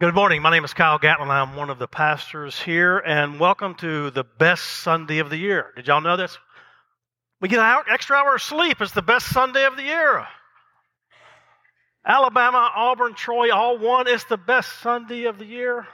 Good 0.00 0.14
morning. 0.14 0.42
My 0.42 0.52
name 0.52 0.64
is 0.64 0.74
Kyle 0.74 1.00
Gatlin. 1.00 1.28
I'm 1.28 1.56
won 1.56 1.70
of 1.70 1.80
the 1.80 1.88
pastors 1.88 2.56
here, 2.56 2.98
and 2.98 3.40
welcome 3.40 3.74
to 3.78 4.12
the 4.12 4.22
best 4.22 4.62
Sunday 4.62 5.18
of 5.18 5.28
the 5.28 5.36
year. 5.36 5.72
Did 5.74 5.88
y'all 5.88 6.00
know 6.00 6.16
this? 6.16 6.38
We 7.40 7.48
get 7.48 7.58
an 7.58 7.82
extra 7.90 8.14
hour 8.14 8.36
of 8.36 8.40
sleep. 8.42 8.80
It's 8.80 8.92
the 8.92 9.02
best 9.02 9.26
Sunday 9.26 9.64
of 9.64 9.74
the 9.74 9.82
year. 9.82 10.24
Alabama, 12.06 12.70
Auburn, 12.76 13.14
Troy, 13.14 13.52
all 13.52 13.76
one. 13.76 14.06
It's 14.06 14.22
the 14.26 14.36
best 14.36 14.72
Sunday 14.82 15.24
of 15.24 15.40
the 15.40 15.46
year. 15.46 15.88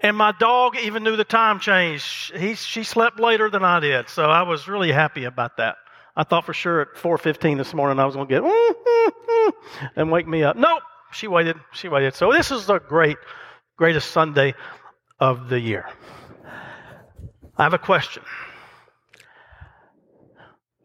And 0.00 0.16
my 0.16 0.32
dog 0.32 0.78
even 0.78 1.04
knew 1.04 1.16
the 1.16 1.24
time 1.24 1.60
change. 1.60 2.32
He, 2.34 2.54
she 2.54 2.84
slept 2.84 3.20
later 3.20 3.50
than 3.50 3.64
I 3.64 3.80
did, 3.80 4.08
so 4.08 4.30
I 4.30 4.44
was 4.44 4.66
really 4.66 4.92
happy 4.92 5.24
about 5.24 5.58
that. 5.58 5.76
I 6.16 6.24
thought 6.24 6.46
for 6.46 6.54
sure 6.54 6.80
at 6.80 6.94
4:15 6.94 7.58
this 7.58 7.74
morning 7.74 7.98
I 7.98 8.06
was 8.06 8.14
going 8.14 8.28
to 8.28 8.40
get 8.40 9.54
and 9.96 10.10
wake 10.10 10.26
me 10.26 10.42
up. 10.42 10.56
Nope, 10.56 10.80
she 11.16 11.28
waited. 11.28 11.56
She 11.72 11.88
waited. 11.88 12.14
So 12.14 12.30
this 12.30 12.50
is 12.50 12.66
the 12.66 12.78
great, 12.78 13.16
greatest 13.76 14.10
Sunday 14.10 14.54
of 15.18 15.48
the 15.48 15.58
year. 15.58 15.88
I 17.56 17.62
have 17.62 17.74
a 17.74 17.78
question. 17.78 18.22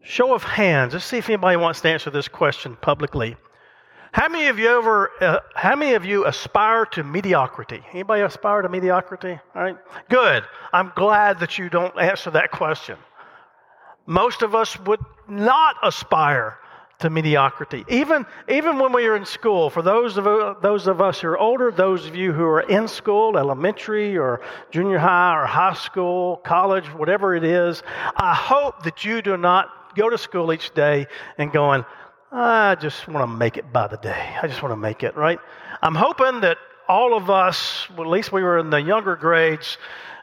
Show 0.02 0.34
of 0.34 0.42
hands. 0.42 0.94
Let's 0.94 1.04
see 1.04 1.18
if 1.18 1.28
anybody 1.28 1.56
wants 1.56 1.82
to 1.82 1.88
answer 1.88 2.10
this 2.10 2.28
question 2.28 2.76
publicly. 2.80 3.36
How 4.12 4.28
many 4.28 4.48
of 4.48 4.58
you 4.58 4.68
ever? 4.68 5.10
Uh, 5.20 5.38
how 5.54 5.76
many 5.76 5.94
of 5.94 6.04
you 6.04 6.26
aspire 6.26 6.86
to 6.86 7.04
mediocrity? 7.04 7.82
Anybody 7.92 8.22
aspire 8.22 8.62
to 8.62 8.68
mediocrity? 8.68 9.38
All 9.54 9.62
right. 9.62 9.76
Good. 10.08 10.44
I'm 10.72 10.92
glad 10.96 11.40
that 11.40 11.58
you 11.58 11.68
don't 11.68 11.98
answer 11.98 12.30
that 12.30 12.50
question. 12.50 12.96
Most 14.06 14.42
of 14.42 14.54
us 14.54 14.78
would 14.80 15.00
not 15.28 15.76
aspire 15.82 16.58
to 17.02 17.10
mediocrity. 17.10 17.84
Even, 17.88 18.24
even 18.48 18.78
when 18.78 18.92
we 18.92 19.06
are 19.06 19.16
in 19.16 19.24
school, 19.24 19.70
for 19.70 19.82
those 19.82 20.16
of, 20.16 20.24
those 20.62 20.86
of 20.86 21.00
us 21.00 21.20
who 21.20 21.28
are 21.28 21.38
older, 21.38 21.70
those 21.70 22.06
of 22.06 22.16
you 22.16 22.32
who 22.32 22.44
are 22.44 22.60
in 22.60 22.88
school, 22.88 23.36
elementary 23.36 24.16
or 24.16 24.40
junior 24.70 24.98
high 24.98 25.36
or 25.36 25.44
high 25.44 25.74
school, 25.74 26.36
college, 26.38 26.86
whatever 26.86 27.34
it 27.34 27.44
is, 27.44 27.82
I 28.16 28.34
hope 28.34 28.84
that 28.84 29.04
you 29.04 29.20
do 29.20 29.36
not 29.36 29.94
go 29.96 30.08
to 30.08 30.16
school 30.16 30.52
each 30.52 30.72
day 30.74 31.06
and 31.38 31.52
going, 31.52 31.84
I 32.30 32.76
just 32.76 33.06
want 33.08 33.22
to 33.22 33.26
make 33.26 33.56
it 33.56 33.72
by 33.72 33.88
the 33.88 33.98
day. 33.98 34.36
I 34.40 34.46
just 34.46 34.62
want 34.62 34.72
to 34.72 34.76
make 34.76 35.02
it, 35.02 35.16
right? 35.16 35.38
I'm 35.82 35.94
hoping 35.94 36.40
that 36.40 36.56
all 36.88 37.16
of 37.16 37.30
us, 37.30 37.88
well, 37.90 38.06
at 38.06 38.10
least 38.10 38.32
we 38.32 38.42
were 38.42 38.58
in 38.58 38.70
the 38.70 38.80
younger 38.80 39.16
grades, 39.16 39.76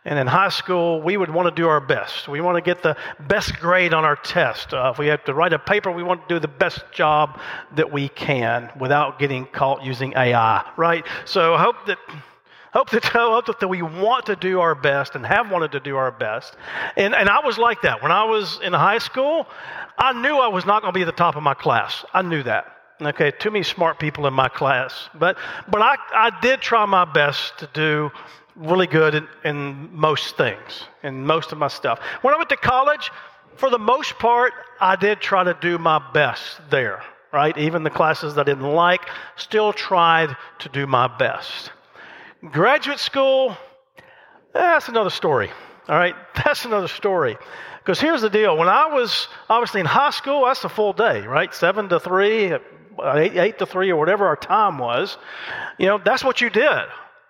and 0.06 0.18
in 0.18 0.28
high 0.28 0.50
school, 0.50 1.02
we 1.02 1.18
would 1.18 1.30
want 1.30 1.54
to 1.54 1.62
do 1.62 1.68
our 1.68 1.82
best. 1.82 2.28
We 2.28 2.40
want 2.42 2.56
to 2.56 2.62
get 2.62 2.82
the 2.82 2.96
best 3.28 3.58
grade 3.60 3.94
on 3.94 4.06
our 4.06 4.16
test. 4.16 4.74
Uh, 4.74 4.92
if 4.94 4.98
we 4.98 5.08
have 5.08 5.24
to 5.26 5.34
write 5.34 5.52
a 5.52 5.60
paper, 5.60 5.92
we 5.92 6.04
want 6.04 6.28
to 6.28 6.36
do 6.36 6.40
the 6.40 6.48
best 6.48 6.84
job 6.92 7.40
that 7.76 7.92
we 7.92 8.08
can 8.10 8.72
without 8.80 9.20
getting 9.20 9.46
caught 9.46 9.84
using 9.84 10.14
AI, 10.16 10.70
right? 10.78 11.06
So 11.26 11.54
I 11.54 11.62
hope 11.62 11.76
that. 11.88 11.98
Hope 12.72 12.92
that, 12.92 13.04
hope 13.14 13.60
that 13.60 13.68
we 13.68 13.82
want 13.82 14.28
to 14.28 14.36
do 14.36 14.60
our 14.60 14.76
best 14.76 15.16
and 15.16 15.26
have 15.26 15.50
wanted 15.50 15.72
to 15.72 15.80
do 15.80 15.98
our 15.98 16.12
best. 16.12 16.56
And, 16.98 17.16
and 17.16 17.28
I 17.28 17.44
was 17.44 17.58
like 17.58 17.82
that. 17.82 18.04
When 18.04 18.12
I 18.12 18.26
was 18.26 18.60
in 18.62 18.74
high 18.74 19.00
school, 19.00 19.48
I 19.98 20.14
knew 20.14 20.36
I 20.36 20.50
was 20.50 20.68
not 20.68 20.84
going 20.84 20.94
to 20.94 20.96
be 20.96 21.02
at 21.02 21.08
the 21.08 21.12
top 21.12 21.36
of 21.36 21.42
my 21.42 21.56
class. 21.56 22.06
I 22.14 22.22
knew 22.22 22.44
that. 22.44 22.68
Okay, 23.02 23.32
too 23.32 23.50
many 23.50 23.64
smart 23.64 23.98
people 23.98 24.28
in 24.28 24.36
my 24.36 24.50
class. 24.50 25.10
But, 25.16 25.38
but 25.68 25.82
I, 25.82 25.96
I 26.14 26.40
did 26.42 26.62
try 26.62 26.86
my 26.86 27.06
best 27.06 27.58
to 27.58 27.70
do 27.74 28.12
really 28.60 28.88
good 28.88 29.16
in, 29.16 29.28
in 29.46 29.90
most 29.96 30.38
things, 30.38 30.84
in 31.02 31.26
most 31.26 31.52
of 31.52 31.58
my 31.58 31.70
stuff. 31.70 32.00
When 32.22 32.34
I 32.34 32.38
went 32.38 32.50
to 32.50 32.58
college, 32.58 33.10
for 33.56 33.70
the 33.70 33.80
most 33.80 34.20
part, 34.20 34.54
I 34.80 34.96
did 34.96 35.22
try 35.22 35.44
to 35.44 35.56
do 35.60 35.78
my 35.78 36.02
best 36.14 36.60
there, 36.70 37.02
right? 37.32 37.58
Even 37.58 37.84
the 37.84 37.90
classes 37.90 38.36
that 38.36 38.42
I 38.42 38.52
didn't 38.52 38.72
like, 38.72 39.02
still 39.38 39.74
tried 39.74 40.36
to 40.60 40.70
do 40.70 40.86
my 40.86 41.08
best. 41.08 41.72
Graduate 42.52 43.00
school, 43.00 43.58
that's 44.54 44.90
another 44.90 45.10
story, 45.10 45.50
all 45.88 45.98
right? 45.98 46.16
That's 46.44 46.66
another 46.66 46.88
story. 46.88 47.38
Because 47.80 48.00
here's 48.00 48.22
the 48.22 48.30
deal 48.30 48.56
when 48.56 48.68
I 48.68 48.88
was 48.88 49.28
obviously 49.50 49.80
in 49.80 49.86
high 49.86 50.12
school, 50.12 50.46
that's 50.46 50.64
a 50.64 50.70
full 50.70 50.94
day, 50.94 51.22
right? 51.22 51.54
Seven 51.54 51.90
to 51.90 52.00
three, 52.00 52.54
eight, 52.54 53.36
eight 53.36 53.60
to 53.60 53.66
three, 53.66 53.90
or 53.90 53.98
whatever 53.98 54.28
our 54.28 54.36
time 54.36 54.78
was. 54.78 55.18
You 55.78 55.88
know, 55.88 55.98
that's 55.98 56.24
what 56.24 56.40
you 56.40 56.50
did. 56.50 56.86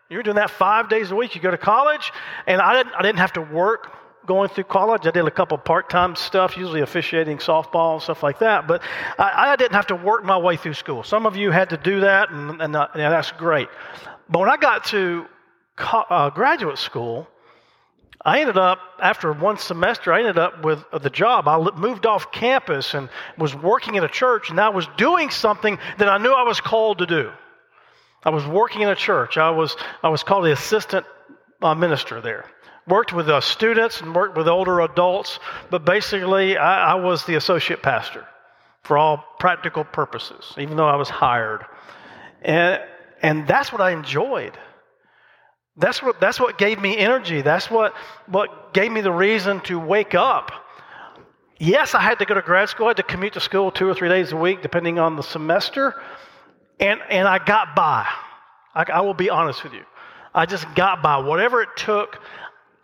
You 0.10 0.18
were 0.18 0.24
doing 0.24 0.38
that 0.38 0.50
five 0.50 0.90
days 0.90 1.12
a 1.12 1.16
week. 1.16 1.36
You 1.36 1.42
go 1.42 1.52
to 1.52 1.58
college, 1.58 2.12
and 2.48 2.60
I 2.60 2.74
didn't, 2.74 2.96
I 2.96 3.04
didn't 3.04 3.20
have 3.20 3.34
to 3.34 3.42
work 3.42 3.96
going 4.26 4.50
through 4.50 4.64
college. 4.64 5.06
I 5.06 5.12
did 5.12 5.26
a 5.26 5.32
couple 5.32 5.56
part-time 5.60 6.16
stuff, 6.16 6.58
usually 6.58 6.82
officiating 6.82 7.38
softball 7.38 7.94
and 7.94 8.02
stuff 8.02 8.24
like 8.24 8.40
that. 8.40 8.68
But 8.68 8.82
I, 9.20 9.52
I, 9.52 9.56
didn't 9.56 9.76
have 9.76 9.88
to 9.88 9.96
work 9.96 10.24
my 10.24 10.38
way 10.38 10.58
through 10.58 10.74
school. 10.74 11.04
Some 11.04 11.28
of 11.28 11.36
you 11.36 11.52
had 11.52 11.70
to 11.70 11.78
do 11.78 12.00
that, 12.02 12.32
and, 12.32 12.60
and, 12.60 12.76
uh, 12.76 12.88
that's 12.96 13.32
great. 13.34 13.70
But 14.30 14.40
when 14.40 14.50
I 14.50 14.58
got 14.58 14.86
to 14.86 15.26
co- 15.76 16.06
uh, 16.10 16.32
graduate 16.32 16.80
school, 16.80 17.28
I 18.26 18.42
ended 18.42 18.58
up, 18.58 18.80
after 19.00 19.32
one 19.32 19.58
semester, 19.58 20.12
I 20.12 20.20
ended 20.20 20.40
up 20.40 20.64
with 20.66 20.84
uh, 20.92 20.98
the 20.98 21.12
job. 21.12 21.48
I 21.48 21.58
moved 21.78 22.08
off 22.08 22.32
campus 22.32 22.96
and 22.96 23.10
was 23.38 23.56
working 23.56 23.96
at 23.98 24.04
a 24.04 24.10
church, 24.10 24.50
and 24.50 24.60
I 24.60 24.70
was 24.70 24.88
doing 24.98 25.30
something 25.30 25.78
that 26.00 26.10
I 26.10 26.18
knew 26.18 26.34
I 26.34 26.44
was 26.44 26.60
called 26.62 26.98
to 26.98 27.06
do. 27.06 27.32
I 28.24 28.30
was 28.30 28.46
working 28.46 28.82
in 28.82 28.90
a 28.90 28.96
church. 28.96 29.38
I 29.38 29.50
was, 29.52 29.76
I 30.04 30.10
was 30.10 30.24
called 30.24 30.46
the 30.46 30.52
assistant 30.52 31.06
uh, 31.62 31.76
minister 31.76 32.22
there. 32.22 32.46
Worked 32.88 33.14
with 33.14 33.30
uh, 33.30 33.42
students 33.42 34.02
and 34.02 34.16
worked 34.16 34.36
with 34.36 34.48
older 34.48 34.82
adults, 34.82 35.40
but 35.70 35.86
basically, 35.86 36.58
I, 36.58 36.94
I 36.94 36.96
was 36.96 37.26
the 37.26 37.36
associate 37.36 37.84
pastor 37.84 38.26
for 38.84 38.98
all 38.98 39.24
practical 39.40 39.84
purposes, 39.84 40.54
even 40.58 40.76
though 40.76 40.88
I 40.88 40.96
was 40.96 41.10
hired. 41.10 41.64
And, 42.42 42.82
and 43.22 43.48
that's 43.48 43.72
what 43.72 43.82
I 43.82 43.92
enjoyed. 43.92 44.58
That's 45.78 46.02
what, 46.02 46.20
that's 46.20 46.40
what 46.40 46.58
gave 46.58 46.82
me 46.82 46.98
energy. 46.98 47.42
That's 47.42 47.70
what, 47.70 47.94
what 48.26 48.74
gave 48.74 48.92
me 48.92 49.02
the 49.02 49.12
reason 49.12 49.62
to 49.62 49.80
wake 49.80 50.16
up. 50.16 50.52
Yes, 51.58 51.94
I 51.94 52.02
had 52.02 52.20
to 52.20 52.26
go 52.26 52.34
to 52.34 52.42
grad 52.42 52.70
school. 52.70 52.88
I 52.88 52.90
had 52.90 52.98
to 52.98 53.04
commute 53.04 53.34
to 53.34 53.40
school 53.40 53.72
two 53.72 53.88
or 53.88 53.94
three 53.94 54.10
days 54.10 54.32
a 54.32 54.38
week, 54.38 54.62
depending 54.62 54.98
on 54.98 55.16
the 55.16 55.24
semester. 55.24 55.96
And, 56.80 57.02
and 57.10 57.28
I 57.28 57.44
got 57.44 57.76
by. 57.76 58.08
I, 58.74 58.86
I 58.94 59.02
will 59.02 59.14
be 59.14 59.30
honest 59.30 59.64
with 59.64 59.74
you. 59.74 59.84
I 60.34 60.46
just 60.46 60.66
got 60.76 61.02
by. 61.02 61.18
Whatever 61.18 61.62
it 61.62 61.70
took 61.76 62.22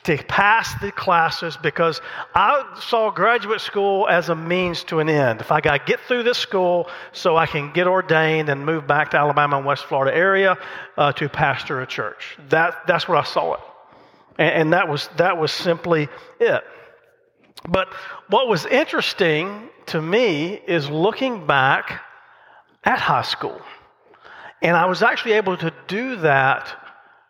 to 0.05 0.17
pass 0.17 0.79
the 0.81 0.91
classes 0.91 1.57
because 1.57 1.99
I 2.35 2.77
saw 2.79 3.09
graduate 3.09 3.59
school 3.59 4.07
as 4.07 4.29
a 4.29 4.35
means 4.35 4.83
to 4.85 4.99
an 4.99 5.09
end. 5.09 5.41
If 5.41 5.51
I 5.51 5.61
got 5.61 5.79
to 5.79 5.83
get 5.85 5.99
through 6.01 6.23
this 6.23 6.37
school 6.37 6.87
so 7.11 7.37
I 7.37 7.47
can 7.47 7.73
get 7.73 7.87
ordained 7.87 8.49
and 8.49 8.63
move 8.63 8.85
back 8.85 9.11
to 9.11 9.17
Alabama 9.17 9.57
and 9.57 9.65
West 9.65 9.85
Florida 9.85 10.15
area 10.15 10.57
uh, 10.95 11.11
to 11.13 11.27
pastor 11.27 11.81
a 11.81 11.87
church, 11.87 12.37
that, 12.49 12.85
that's 12.85 13.07
what 13.07 13.17
I 13.17 13.23
saw 13.23 13.55
it. 13.55 13.59
And, 14.37 14.49
and 14.49 14.73
that, 14.73 14.87
was, 14.87 15.09
that 15.17 15.37
was 15.37 15.51
simply 15.51 16.07
it. 16.39 16.63
But 17.67 17.91
what 18.29 18.47
was 18.47 18.67
interesting 18.67 19.69
to 19.87 19.99
me 19.99 20.61
is 20.67 20.87
looking 20.87 21.47
back 21.47 22.03
at 22.83 22.99
high 22.99 23.23
school. 23.23 23.59
And 24.61 24.75
I 24.75 24.85
was 24.85 25.03
actually 25.03 25.33
able 25.33 25.57
to 25.57 25.73
do 25.87 26.17
that 26.17 26.85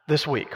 this 0.07 0.27
week. 0.27 0.53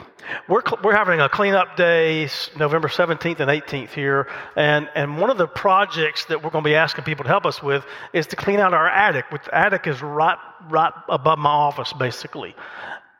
We're, 0.47 0.61
we're 0.83 0.95
having 0.95 1.19
a 1.19 1.27
cleanup 1.27 1.75
day 1.75 2.29
November 2.57 2.87
17th 2.87 3.39
and 3.39 3.49
18th 3.49 3.89
here. 3.89 4.27
And, 4.55 4.87
and 4.93 5.19
one 5.19 5.31
of 5.31 5.37
the 5.37 5.47
projects 5.47 6.25
that 6.25 6.43
we're 6.43 6.51
going 6.51 6.63
to 6.63 6.69
be 6.69 6.75
asking 6.75 7.05
people 7.05 7.23
to 7.23 7.29
help 7.29 7.45
us 7.45 7.63
with 7.63 7.83
is 8.13 8.27
to 8.27 8.35
clean 8.35 8.59
out 8.59 8.73
our 8.73 8.87
attic. 8.87 9.25
Which 9.31 9.45
the 9.45 9.55
attic 9.55 9.87
is 9.87 10.01
right, 10.01 10.37
right 10.69 10.93
above 11.09 11.39
my 11.39 11.49
office, 11.49 11.93
basically. 11.93 12.55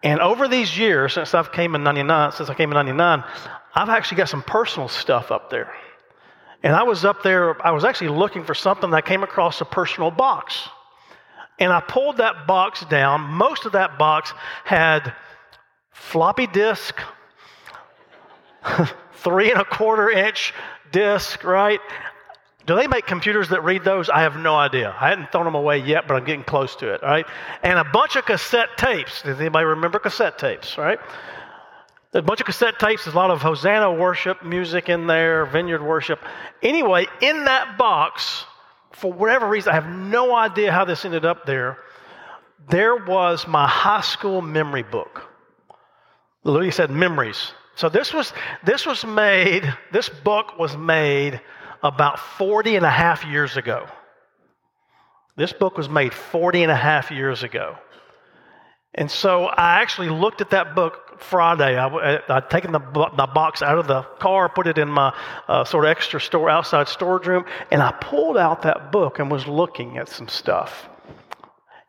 And 0.03 0.19
over 0.21 0.47
these 0.47 0.77
years, 0.77 1.13
since 1.13 1.33
I've 1.33 1.51
came 1.51 1.75
in 1.75 1.83
99, 1.83 2.31
since 2.33 2.49
I 2.49 2.53
came 2.53 2.69
in 2.69 2.75
99, 2.75 3.23
I've 3.73 3.89
actually 3.89 4.17
got 4.17 4.29
some 4.29 4.43
personal 4.43 4.87
stuff 4.87 5.31
up 5.31 5.49
there. 5.49 5.73
And 6.61 6.75
I 6.75 6.83
was 6.83 7.05
up 7.05 7.23
there, 7.23 7.65
I 7.65 7.71
was 7.71 7.85
actually 7.85 8.09
looking 8.09 8.43
for 8.43 8.53
something 8.53 8.89
that 8.91 8.97
I 8.97 9.01
came 9.01 9.23
across 9.23 9.61
a 9.61 9.65
personal 9.65 10.11
box. 10.11 10.69
And 11.59 11.71
I 11.73 11.81
pulled 11.81 12.17
that 12.17 12.47
box 12.47 12.85
down. 12.85 13.21
Most 13.21 13.65
of 13.65 13.73
that 13.73 13.97
box 13.97 14.33
had 14.63 15.13
floppy 15.91 16.47
disk, 16.47 16.99
three 19.13 19.51
and 19.51 19.59
a 19.59 19.65
quarter 19.65 20.09
inch 20.09 20.53
disk, 20.91 21.43
right? 21.43 21.81
Do 22.65 22.75
they 22.75 22.87
make 22.87 23.05
computers 23.07 23.49
that 23.49 23.63
read 23.63 23.83
those? 23.83 24.09
I 24.09 24.21
have 24.21 24.37
no 24.37 24.55
idea. 24.55 24.95
I 24.99 25.09
hadn't 25.09 25.31
thrown 25.31 25.45
them 25.45 25.55
away 25.55 25.79
yet, 25.79 26.07
but 26.07 26.15
I'm 26.15 26.23
getting 26.23 26.43
close 26.43 26.75
to 26.77 26.93
it, 26.93 27.01
right? 27.01 27.25
And 27.63 27.79
a 27.79 27.83
bunch 27.83 28.15
of 28.15 28.25
cassette 28.25 28.77
tapes. 28.77 29.23
Does 29.23 29.39
anybody 29.39 29.65
remember 29.65 29.99
cassette 29.99 30.37
tapes, 30.37 30.77
right? 30.77 30.99
A 32.13 32.21
bunch 32.21 32.39
of 32.39 32.45
cassette 32.45 32.79
tapes, 32.79 33.05
there's 33.05 33.13
a 33.13 33.17
lot 33.17 33.31
of 33.31 33.41
Hosanna 33.41 33.91
worship 33.93 34.43
music 34.43 34.89
in 34.89 35.07
there, 35.07 35.45
vineyard 35.45 35.83
worship. 35.83 36.19
Anyway, 36.63 37.07
in 37.21 37.45
that 37.45 37.77
box 37.77 38.45
for 38.99 39.11
whatever 39.11 39.47
reason, 39.47 39.71
I 39.71 39.75
have 39.75 39.89
no 39.89 40.35
idea 40.35 40.71
how 40.71 40.85
this 40.85 41.05
ended 41.05 41.25
up 41.25 41.45
there. 41.45 41.77
There 42.69 42.95
was 42.95 43.47
my 43.47 43.67
high 43.67 44.01
school 44.01 44.41
memory 44.41 44.83
book. 44.83 45.23
Louis 46.43 46.71
said 46.71 46.91
memories. 46.91 47.53
So 47.75 47.89
this 47.89 48.13
was 48.13 48.33
this 48.63 48.85
was 48.85 49.05
made, 49.05 49.73
this 49.91 50.09
book 50.09 50.59
was 50.59 50.75
made 50.75 51.39
about 51.81 52.19
40 52.19 52.75
and 52.75 52.85
a 52.85 52.89
half 52.89 53.25
years 53.25 53.55
ago. 53.55 53.87
This 55.37 55.53
book 55.53 55.77
was 55.77 55.87
made 55.87 56.13
40 56.13 56.63
and 56.63 56.71
a 56.71 56.75
half 56.75 57.11
years 57.11 57.43
ago. 57.43 57.77
And 58.95 59.09
so 59.09 59.45
I 59.45 59.81
actually 59.81 60.09
looked 60.09 60.41
at 60.41 60.49
that 60.49 60.75
book 60.75 61.21
Friday. 61.21 61.77
I, 61.77 61.85
would 61.85 62.49
taken 62.49 62.71
the, 62.71 62.79
the 62.79 63.27
box 63.27 63.61
out 63.61 63.77
of 63.77 63.87
the 63.87 64.01
car, 64.19 64.49
put 64.49 64.67
it 64.67 64.77
in 64.77 64.89
my 64.89 65.13
uh, 65.47 65.63
sort 65.63 65.85
of 65.85 65.91
extra 65.91 66.19
store 66.19 66.49
outside 66.49 66.87
storage 66.87 67.27
room, 67.27 67.45
and 67.71 67.81
I 67.83 67.91
pulled 67.91 68.37
out 68.37 68.63
that 68.63 68.91
book 68.91 69.19
and 69.19 69.29
was 69.29 69.47
looking 69.47 69.97
at 69.97 70.09
some 70.09 70.27
stuff. 70.27 70.89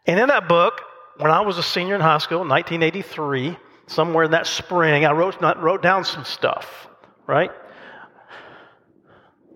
And 0.07 0.19
in 0.21 0.29
that 0.29 0.49
book, 0.49 0.83
when 1.17 1.31
I 1.31 1.41
was 1.41 1.59
a 1.59 1.63
senior 1.63 1.95
in 1.95 2.01
high 2.01 2.19
school, 2.19 2.39
1983, 2.41 3.57
somewhere 3.87 4.25
in 4.25 4.31
that 4.33 4.47
spring, 4.47 5.05
I 5.05 5.13
wrote, 5.13 5.41
wrote 5.41 5.83
down 5.83 6.05
some 6.05 6.25
stuff, 6.25 6.89
right? 7.27 7.51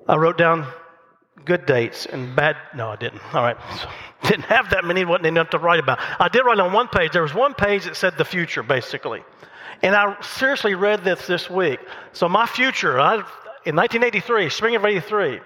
I 0.08 0.16
wrote 0.16 0.38
down 0.38 0.66
good 1.44 1.66
dates 1.66 2.06
and 2.06 2.34
bad. 2.34 2.56
No, 2.74 2.88
I 2.88 2.96
didn't. 2.96 3.22
All 3.34 3.42
right. 3.42 3.56
So, 3.80 3.88
didn't 4.28 4.44
have 4.44 4.70
that 4.70 4.84
many, 4.84 5.04
wasn't 5.04 5.26
enough 5.26 5.50
to 5.50 5.58
write 5.58 5.80
about. 5.80 5.98
I 6.18 6.28
did 6.28 6.40
write 6.40 6.58
on 6.58 6.72
one 6.72 6.88
page. 6.88 7.12
There 7.12 7.22
was 7.22 7.34
one 7.34 7.54
page 7.54 7.84
that 7.84 7.96
said 7.96 8.16
the 8.16 8.24
future, 8.24 8.62
basically. 8.62 9.22
And 9.82 9.94
I 9.94 10.20
seriously 10.22 10.74
read 10.74 11.04
this 11.04 11.26
this 11.26 11.50
week. 11.50 11.78
So, 12.12 12.28
my 12.28 12.46
future, 12.46 12.98
I, 12.98 13.16
in 13.66 13.76
1983, 13.76 14.48
spring 14.48 14.76
of 14.76 14.84
83, 14.84 15.40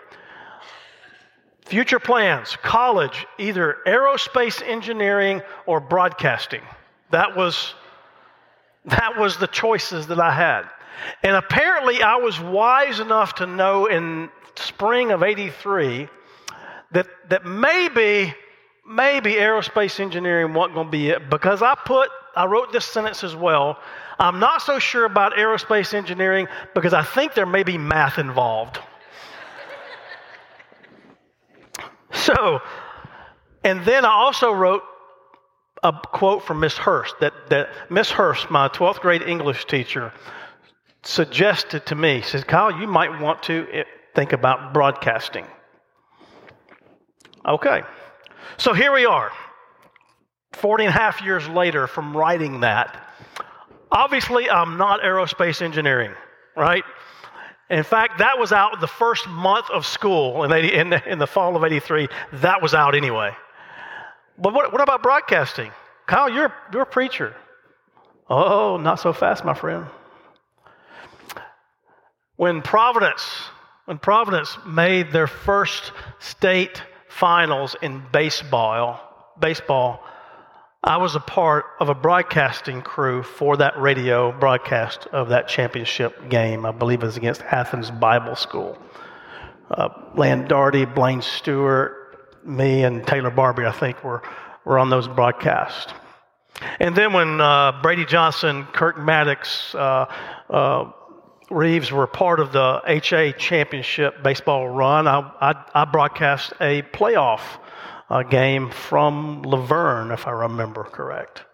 future 1.66 1.98
plans, 1.98 2.56
college, 2.62 3.26
either 3.38 3.78
aerospace 3.86 4.62
engineering 4.66 5.42
or 5.66 5.80
broadcasting. 5.80 6.62
That 7.10 7.36
was, 7.36 7.74
that 8.86 9.18
was 9.18 9.38
the 9.38 9.46
choices 9.46 10.06
that 10.06 10.20
I 10.20 10.32
had. 10.32 10.68
And 11.22 11.36
apparently, 11.36 12.02
I 12.02 12.16
was 12.16 12.40
wise 12.40 13.00
enough 13.00 13.36
to 13.36 13.46
know 13.46 13.86
in 13.86 14.30
spring 14.56 15.10
of 15.10 15.22
83 15.22 16.08
that, 16.92 17.06
that 17.28 17.44
maybe, 17.44 18.34
maybe 18.86 19.34
aerospace 19.34 20.00
engineering 20.00 20.54
wasn't 20.54 20.74
going 20.74 20.86
to 20.86 20.90
be 20.90 21.08
it 21.10 21.30
because 21.30 21.62
I 21.62 21.74
put, 21.74 22.10
I 22.34 22.46
wrote 22.46 22.72
this 22.72 22.84
sentence 22.84 23.24
as 23.24 23.36
well. 23.36 23.78
I'm 24.18 24.40
not 24.40 24.62
so 24.62 24.78
sure 24.78 25.04
about 25.04 25.34
aerospace 25.34 25.94
engineering 25.94 26.48
because 26.74 26.92
I 26.92 27.02
think 27.02 27.34
there 27.34 27.46
may 27.46 27.62
be 27.62 27.78
math 27.78 28.18
involved. 28.18 28.78
so, 32.12 32.60
and 33.64 33.84
then 33.84 34.04
I 34.04 34.10
also 34.10 34.52
wrote 34.52 34.82
a 35.82 35.92
quote 35.92 36.42
from 36.42 36.60
Miss 36.60 36.76
Hurst 36.76 37.14
that, 37.20 37.32
that 37.50 37.68
Miss 37.90 38.10
Hurst, 38.10 38.50
my 38.50 38.68
12th 38.68 39.00
grade 39.00 39.22
English 39.22 39.66
teacher, 39.66 40.12
suggested 41.02 41.86
to 41.86 41.94
me, 41.94 42.22
says, 42.22 42.44
Kyle, 42.44 42.72
you 42.72 42.86
might 42.86 43.20
want 43.20 43.42
to 43.44 43.66
eh, 43.72 43.84
think 44.14 44.32
about 44.32 44.72
broadcasting. 44.72 45.46
Okay, 47.46 47.82
so 48.56 48.74
here 48.74 48.92
we 48.92 49.06
are, 49.06 49.30
40 50.54 50.84
and 50.84 50.94
a 50.94 50.98
half 50.98 51.22
years 51.22 51.48
later 51.48 51.86
from 51.86 52.16
writing 52.16 52.60
that. 52.60 53.08
Obviously, 53.90 54.50
I'm 54.50 54.76
not 54.76 55.00
aerospace 55.00 55.62
engineering, 55.62 56.12
right? 56.56 56.84
In 57.70 57.82
fact, 57.82 58.18
that 58.18 58.38
was 58.38 58.52
out 58.52 58.80
the 58.80 58.86
first 58.86 59.28
month 59.28 59.70
of 59.70 59.86
school 59.86 60.44
in, 60.44 60.52
80, 60.52 60.74
in, 60.74 60.90
the, 60.90 61.10
in 61.10 61.18
the 61.18 61.26
fall 61.26 61.54
of 61.56 61.64
83. 61.64 62.08
That 62.34 62.62
was 62.62 62.74
out 62.74 62.94
anyway. 62.94 63.32
But 64.38 64.54
what, 64.54 64.72
what 64.72 64.80
about 64.80 65.02
broadcasting? 65.02 65.70
Kyle, 66.06 66.30
you're, 66.30 66.52
you're 66.72 66.82
a 66.82 66.86
preacher. 66.86 67.34
Oh, 68.30 68.78
not 68.78 69.00
so 69.00 69.12
fast, 69.12 69.44
my 69.44 69.54
friend. 69.54 69.86
When 72.38 72.62
Providence 72.62 73.28
when 73.86 73.98
Providence 73.98 74.56
made 74.64 75.10
their 75.10 75.26
first 75.26 75.90
state 76.20 76.80
finals 77.08 77.74
in 77.82 78.04
baseball, 78.12 79.00
baseball, 79.40 80.04
I 80.84 80.98
was 80.98 81.16
a 81.16 81.20
part 81.20 81.64
of 81.80 81.88
a 81.88 81.96
broadcasting 81.96 82.82
crew 82.82 83.24
for 83.24 83.56
that 83.56 83.80
radio 83.80 84.30
broadcast 84.30 85.08
of 85.08 85.30
that 85.30 85.48
championship 85.48 86.28
game. 86.28 86.64
I 86.64 86.70
believe 86.70 87.02
it 87.02 87.06
was 87.06 87.16
against 87.16 87.42
Athens 87.42 87.90
Bible 87.90 88.36
School. 88.36 88.78
Uh, 89.68 89.88
Land 90.14 90.48
Darty, 90.48 90.84
Blaine 90.94 91.22
Stewart, 91.22 92.38
me, 92.44 92.84
and 92.84 93.04
Taylor 93.04 93.30
Barbie, 93.30 93.64
I 93.64 93.72
think, 93.72 94.04
were, 94.04 94.22
were 94.64 94.78
on 94.78 94.90
those 94.90 95.08
broadcasts. 95.08 95.92
And 96.78 96.94
then 96.94 97.12
when 97.12 97.40
uh, 97.40 97.80
Brady 97.82 98.04
Johnson, 98.04 98.64
Kirk 98.72 98.96
Maddox, 98.96 99.74
uh, 99.74 100.06
uh 100.50 100.92
Reeves 101.50 101.90
were 101.90 102.06
part 102.06 102.40
of 102.40 102.52
the 102.52 102.82
HA 102.86 103.32
championship 103.32 104.22
baseball 104.22 104.68
run. 104.68 105.08
I, 105.08 105.30
I, 105.40 105.64
I 105.74 105.84
broadcast 105.86 106.52
a 106.60 106.82
playoff 106.82 107.40
uh, 108.10 108.22
game 108.22 108.70
from 108.70 109.42
La 109.42 109.64
Vergne, 109.64 110.10
if 110.12 110.26
I 110.26 110.30
remember 110.32 110.84
correct. 110.84 111.44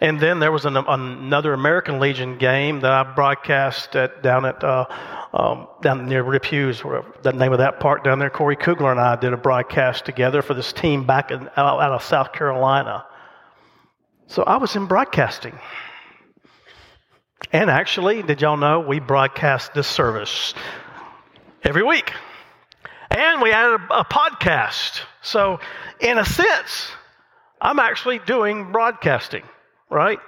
And 0.00 0.18
then 0.18 0.38
there 0.38 0.50
was 0.50 0.64
an, 0.64 0.76
another 0.76 1.52
American 1.52 2.00
Legion 2.00 2.38
game 2.38 2.80
that 2.80 2.92
I 2.92 3.02
broadcast 3.02 3.94
at, 3.96 4.22
down 4.22 4.46
at 4.46 4.64
uh, 4.64 4.86
um, 5.32 5.68
down 5.82 6.08
near 6.08 6.22
Rip 6.22 6.44
Hewes, 6.44 6.82
the 7.22 7.32
name 7.32 7.52
of 7.52 7.58
that 7.58 7.80
park 7.80 8.02
down 8.02 8.18
there. 8.18 8.30
Corey 8.30 8.56
Kugler 8.56 8.90
and 8.90 9.00
I 9.00 9.16
did 9.16 9.32
a 9.32 9.36
broadcast 9.36 10.04
together 10.04 10.42
for 10.42 10.54
this 10.54 10.72
team 10.72 11.06
back 11.06 11.30
in, 11.30 11.48
out, 11.56 11.80
out 11.80 11.92
of 11.92 12.02
South 12.02 12.32
Carolina. 12.32 13.04
So 14.26 14.42
I 14.42 14.56
was 14.56 14.74
in 14.74 14.86
broadcasting. 14.86 15.58
And 17.52 17.68
actually, 17.68 18.22
did 18.22 18.40
y'all 18.40 18.56
know 18.56 18.80
we 18.80 19.00
broadcast 19.00 19.74
this 19.74 19.88
service 19.88 20.54
every 21.62 21.82
week? 21.82 22.12
And 23.10 23.42
we 23.42 23.50
added 23.50 23.80
a, 23.90 24.00
a 24.00 24.04
podcast. 24.04 25.00
So, 25.22 25.58
in 25.98 26.16
a 26.18 26.24
sense, 26.24 26.92
I'm 27.60 27.78
actually 27.78 28.20
doing 28.20 28.70
broadcasting, 28.70 29.42
right? 29.90 30.20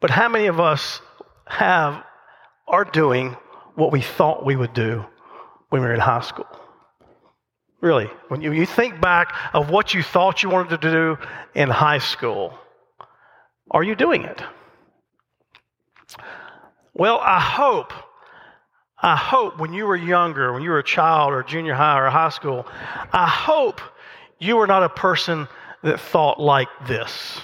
But 0.00 0.10
how 0.10 0.28
many 0.28 0.46
of 0.46 0.60
us 0.60 1.00
have 1.46 2.04
are 2.68 2.84
doing 2.84 3.36
what 3.74 3.90
we 3.90 4.00
thought 4.00 4.44
we 4.44 4.54
would 4.54 4.74
do 4.74 5.04
when 5.70 5.82
we 5.82 5.88
were 5.88 5.94
in 5.94 6.00
high 6.00 6.20
school? 6.20 6.46
Really, 7.80 8.06
when 8.28 8.40
you, 8.40 8.52
you 8.52 8.66
think 8.66 9.00
back 9.00 9.34
of 9.52 9.70
what 9.70 9.94
you 9.94 10.02
thought 10.02 10.42
you 10.42 10.50
wanted 10.50 10.80
to 10.80 10.90
do 10.90 11.18
in 11.54 11.68
high 11.68 11.98
school, 11.98 12.56
are 13.70 13.82
you 13.82 13.94
doing 13.94 14.24
it? 14.24 14.42
Well, 16.98 17.20
I 17.22 17.38
hope, 17.38 17.92
I 19.00 19.14
hope 19.14 19.60
when 19.60 19.72
you 19.72 19.86
were 19.86 19.94
younger, 19.94 20.52
when 20.52 20.62
you 20.62 20.70
were 20.70 20.80
a 20.80 20.84
child 20.84 21.32
or 21.32 21.44
junior 21.44 21.74
high 21.74 21.96
or 21.96 22.10
high 22.10 22.30
school, 22.30 22.66
I 23.12 23.28
hope 23.28 23.80
you 24.40 24.56
were 24.56 24.66
not 24.66 24.82
a 24.82 24.88
person 24.88 25.46
that 25.84 26.00
thought 26.00 26.40
like 26.40 26.66
this. 26.88 27.40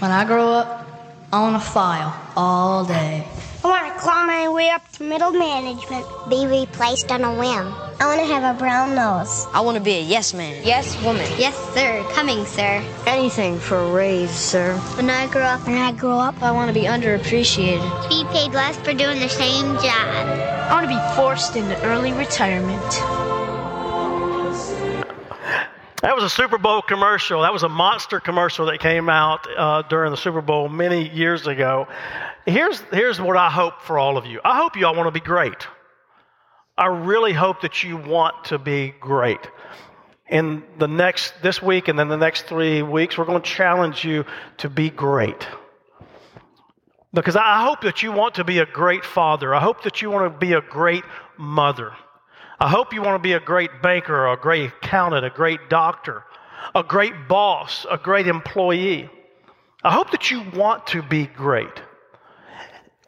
When 0.00 0.10
I 0.10 0.24
grow 0.24 0.48
up, 0.48 0.91
I 1.34 1.40
want 1.40 1.62
to 1.62 1.66
file 1.66 2.14
all 2.36 2.84
day. 2.84 3.26
I 3.64 3.66
want 3.66 3.90
to 3.90 3.98
claw 3.98 4.22
my 4.26 4.50
way 4.50 4.68
up 4.68 4.86
to 4.92 5.02
middle 5.02 5.30
management. 5.30 6.04
Be 6.28 6.46
replaced 6.46 7.10
on 7.10 7.24
a 7.24 7.30
whim. 7.30 7.72
I 8.00 8.04
want 8.04 8.20
to 8.20 8.26
have 8.26 8.54
a 8.54 8.58
brown 8.58 8.94
nose. 8.94 9.46
I 9.54 9.62
want 9.62 9.78
to 9.78 9.82
be 9.82 9.92
a 9.92 10.00
yes 10.02 10.34
man. 10.34 10.62
Yes 10.62 10.94
woman. 11.02 11.26
Yes, 11.38 11.56
sir. 11.72 12.04
Coming, 12.12 12.44
sir. 12.44 12.84
Anything 13.06 13.58
for 13.58 13.78
a 13.78 13.92
raise, 13.92 14.30
sir. 14.30 14.76
When 14.98 15.08
I 15.08 15.26
grow 15.26 15.40
up, 15.44 15.66
when 15.66 15.78
I 15.78 15.92
grow 15.92 16.18
up, 16.18 16.42
I 16.42 16.50
want 16.50 16.68
to 16.68 16.74
be 16.78 16.86
underappreciated. 16.86 18.08
Be 18.10 18.24
paid 18.24 18.52
less 18.52 18.76
for 18.76 18.92
doing 18.92 19.18
the 19.18 19.30
same 19.30 19.72
job. 19.76 20.28
I 20.68 20.68
want 20.70 20.84
to 20.84 20.92
be 20.92 21.16
forced 21.16 21.56
into 21.56 21.82
early 21.82 22.12
retirement. 22.12 23.41
That 26.02 26.16
was 26.16 26.24
a 26.24 26.30
Super 26.30 26.58
Bowl 26.58 26.82
commercial. 26.82 27.42
That 27.42 27.52
was 27.52 27.62
a 27.62 27.68
monster 27.68 28.18
commercial 28.18 28.66
that 28.66 28.80
came 28.80 29.08
out 29.08 29.46
uh, 29.56 29.82
during 29.82 30.10
the 30.10 30.16
Super 30.16 30.40
Bowl 30.40 30.68
many 30.68 31.08
years 31.08 31.46
ago. 31.46 31.86
Here's, 32.44 32.80
here's 32.92 33.20
what 33.20 33.36
I 33.36 33.48
hope 33.48 33.82
for 33.82 34.00
all 34.00 34.16
of 34.18 34.26
you 34.26 34.40
I 34.44 34.56
hope 34.56 34.76
you 34.76 34.84
all 34.84 34.96
want 34.96 35.06
to 35.06 35.12
be 35.12 35.24
great. 35.24 35.68
I 36.76 36.86
really 36.86 37.32
hope 37.32 37.60
that 37.60 37.84
you 37.84 37.96
want 37.96 38.46
to 38.46 38.58
be 38.58 38.92
great. 38.98 39.38
In 40.28 40.64
the 40.78 40.88
next, 40.88 41.34
this 41.40 41.62
week 41.62 41.86
and 41.86 41.96
then 41.96 42.08
the 42.08 42.16
next 42.16 42.46
three 42.46 42.82
weeks, 42.82 43.16
we're 43.16 43.26
going 43.26 43.40
to 43.40 43.48
challenge 43.48 44.04
you 44.04 44.24
to 44.56 44.68
be 44.68 44.90
great. 44.90 45.46
Because 47.14 47.36
I 47.36 47.62
hope 47.62 47.82
that 47.82 48.02
you 48.02 48.10
want 48.10 48.36
to 48.36 48.44
be 48.44 48.58
a 48.58 48.66
great 48.66 49.04
father. 49.04 49.54
I 49.54 49.60
hope 49.60 49.84
that 49.84 50.02
you 50.02 50.10
want 50.10 50.32
to 50.32 50.36
be 50.36 50.54
a 50.54 50.62
great 50.62 51.04
mother. 51.38 51.92
I 52.62 52.68
hope 52.68 52.92
you 52.92 53.02
want 53.02 53.16
to 53.16 53.28
be 53.28 53.32
a 53.32 53.40
great 53.40 53.82
banker, 53.82 54.28
a 54.28 54.36
great 54.36 54.70
accountant, 54.70 55.24
a 55.24 55.30
great 55.30 55.68
doctor, 55.68 56.22
a 56.76 56.84
great 56.84 57.26
boss, 57.26 57.84
a 57.90 57.98
great 57.98 58.28
employee. 58.28 59.10
I 59.82 59.90
hope 59.90 60.12
that 60.12 60.30
you 60.30 60.44
want 60.54 60.86
to 60.88 61.02
be 61.02 61.26
great. 61.26 61.82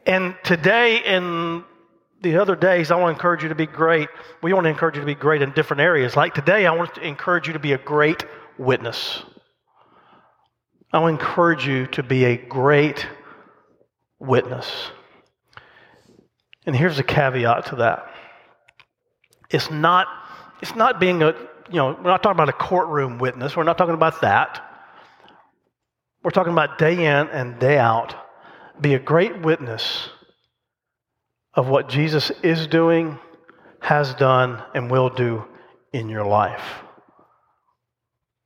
And 0.05 0.35
today 0.43 1.01
and 1.03 1.63
the 2.21 2.35
other 2.35 2.57
days, 2.57 2.91
I 2.91 2.97
want 2.97 3.13
to 3.13 3.17
encourage 3.17 3.43
you 3.43 3.49
to 3.49 3.55
be 3.55 3.65
great. 3.65 4.09
We 4.43 4.51
want 4.51 4.65
to 4.65 4.69
encourage 4.69 4.95
you 4.95 5.01
to 5.01 5.05
be 5.05 5.15
great 5.15 5.41
in 5.41 5.53
different 5.53 5.79
areas. 5.79 6.17
Like 6.17 6.33
today, 6.33 6.65
I 6.65 6.71
want 6.71 6.95
to 6.95 7.07
encourage 7.07 7.47
you 7.47 7.53
to 7.53 7.59
be 7.59 7.71
a 7.71 7.77
great 7.77 8.25
witness. 8.57 9.23
I 10.91 10.99
want 10.99 11.17
to 11.17 11.25
encourage 11.25 11.65
you 11.65 11.87
to 11.87 12.03
be 12.03 12.25
a 12.25 12.35
great 12.35 13.07
witness. 14.19 14.69
And 16.65 16.75
here's 16.75 16.99
a 16.99 17.03
caveat 17.03 17.67
to 17.67 17.77
that. 17.77 18.11
It's 19.55 19.71
not, 19.71 20.07
it's 20.61 20.75
not 20.75 20.99
being 20.99 21.23
a, 21.23 21.27
you 21.69 21.77
know, 21.77 21.93
we're 21.93 22.11
not 22.11 22.21
talking 22.21 22.35
about 22.35 22.49
a 22.49 22.53
courtroom 22.53 23.19
witness. 23.19 23.55
We're 23.55 23.63
not 23.63 23.77
talking 23.77 23.93
about 23.93 24.19
that. 24.19 24.61
we're 26.21 26.31
talking 26.31 26.51
about 26.51 26.77
day 26.77 27.05
in 27.05 27.27
and 27.29 27.57
day 27.57 27.77
out, 27.77 28.15
be 28.81 28.95
a 28.95 28.99
great 28.99 29.41
witness 29.43 30.09
of 31.53 31.69
what 31.69 31.87
Jesus 31.87 32.31
is 32.43 32.67
doing, 32.67 33.17
has 33.79 34.13
done, 34.15 34.61
and 34.73 34.91
will 34.91 35.09
do 35.09 35.45
in 35.93 36.09
your 36.09 36.25
life. 36.25 36.83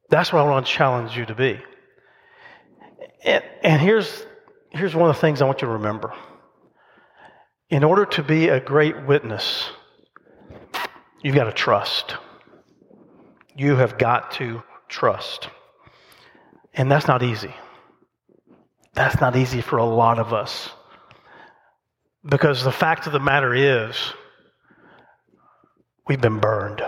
That's 0.10 0.32
what 0.32 0.46
I 0.46 0.48
want 0.48 0.68
to 0.68 0.72
challenge 0.72 1.18
you 1.18 1.26
to 1.26 1.34
be. 1.34 1.60
And, 3.26 3.44
and 3.64 3.82
here's, 3.82 4.26
here's 4.70 4.94
one 4.94 5.10
of 5.10 5.16
the 5.16 5.22
things 5.22 5.42
I 5.42 5.46
want 5.46 5.64
you 5.64 5.70
to 5.70 5.74
remember. 5.74 6.14
In 7.72 7.84
order 7.84 8.06
to 8.06 8.22
be 8.22 8.50
a 8.50 8.60
great 8.60 9.08
witness, 9.08 9.70
you've 11.22 11.36
got 11.36 11.46
to 11.46 11.52
trust. 11.52 12.16
You 13.56 13.76
have 13.76 13.98
got 13.98 14.32
to 14.34 14.64
trust. 14.88 15.50
And 16.74 16.92
that's 16.92 17.08
not 17.08 17.24
easy. 17.24 17.54
That's 18.94 19.20
not 19.20 19.36
easy 19.36 19.62
for 19.62 19.78
a 19.78 19.86
lot 19.86 20.20
of 20.20 20.34
us. 20.34 20.70
Because 22.24 22.64
the 22.64 22.72
fact 22.72 23.08
of 23.08 23.14
the 23.14 23.20
matter 23.20 23.54
is, 23.54 23.96
we've 26.08 26.22
been 26.22 26.40
burned. 26.40 26.82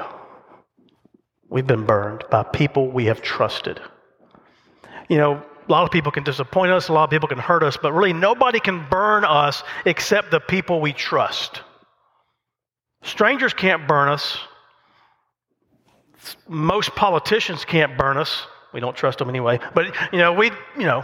We've 1.49 1.67
been 1.67 1.85
burned 1.85 2.23
by 2.29 2.43
people 2.43 2.91
we 2.91 3.05
have 3.05 3.21
trusted. 3.21 3.79
You 5.09 5.17
know, 5.17 5.43
a 5.67 5.71
lot 5.71 5.83
of 5.83 5.91
people 5.91 6.11
can 6.11 6.23
disappoint 6.23 6.71
us, 6.71 6.89
a 6.89 6.93
lot 6.93 7.05
of 7.05 7.09
people 7.09 7.27
can 7.27 7.37
hurt 7.37 7.63
us, 7.63 7.77
but 7.81 7.93
really 7.93 8.13
nobody 8.13 8.59
can 8.59 8.87
burn 8.89 9.23
us 9.23 9.63
except 9.85 10.31
the 10.31 10.39
people 10.39 10.81
we 10.81 10.93
trust. 10.93 11.61
Strangers 13.03 13.53
can't 13.53 13.87
burn 13.87 14.09
us. 14.09 14.37
Most 16.47 16.95
politicians 16.95 17.65
can't 17.65 17.97
burn 17.97 18.17
us. 18.17 18.45
We 18.73 18.79
don't 18.79 18.95
trust 18.95 19.17
them 19.19 19.29
anyway. 19.29 19.59
But 19.73 19.95
you 20.13 20.19
know, 20.19 20.33
we 20.33 20.51
you 20.77 20.85
know 20.85 21.03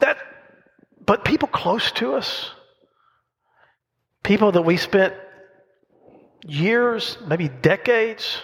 that 0.00 0.18
but 1.06 1.24
people 1.24 1.48
close 1.48 1.92
to 1.92 2.14
us, 2.14 2.50
people 4.22 4.52
that 4.52 4.62
we 4.62 4.76
spent 4.76 5.14
years, 6.44 7.18
maybe 7.26 7.48
decades 7.48 8.38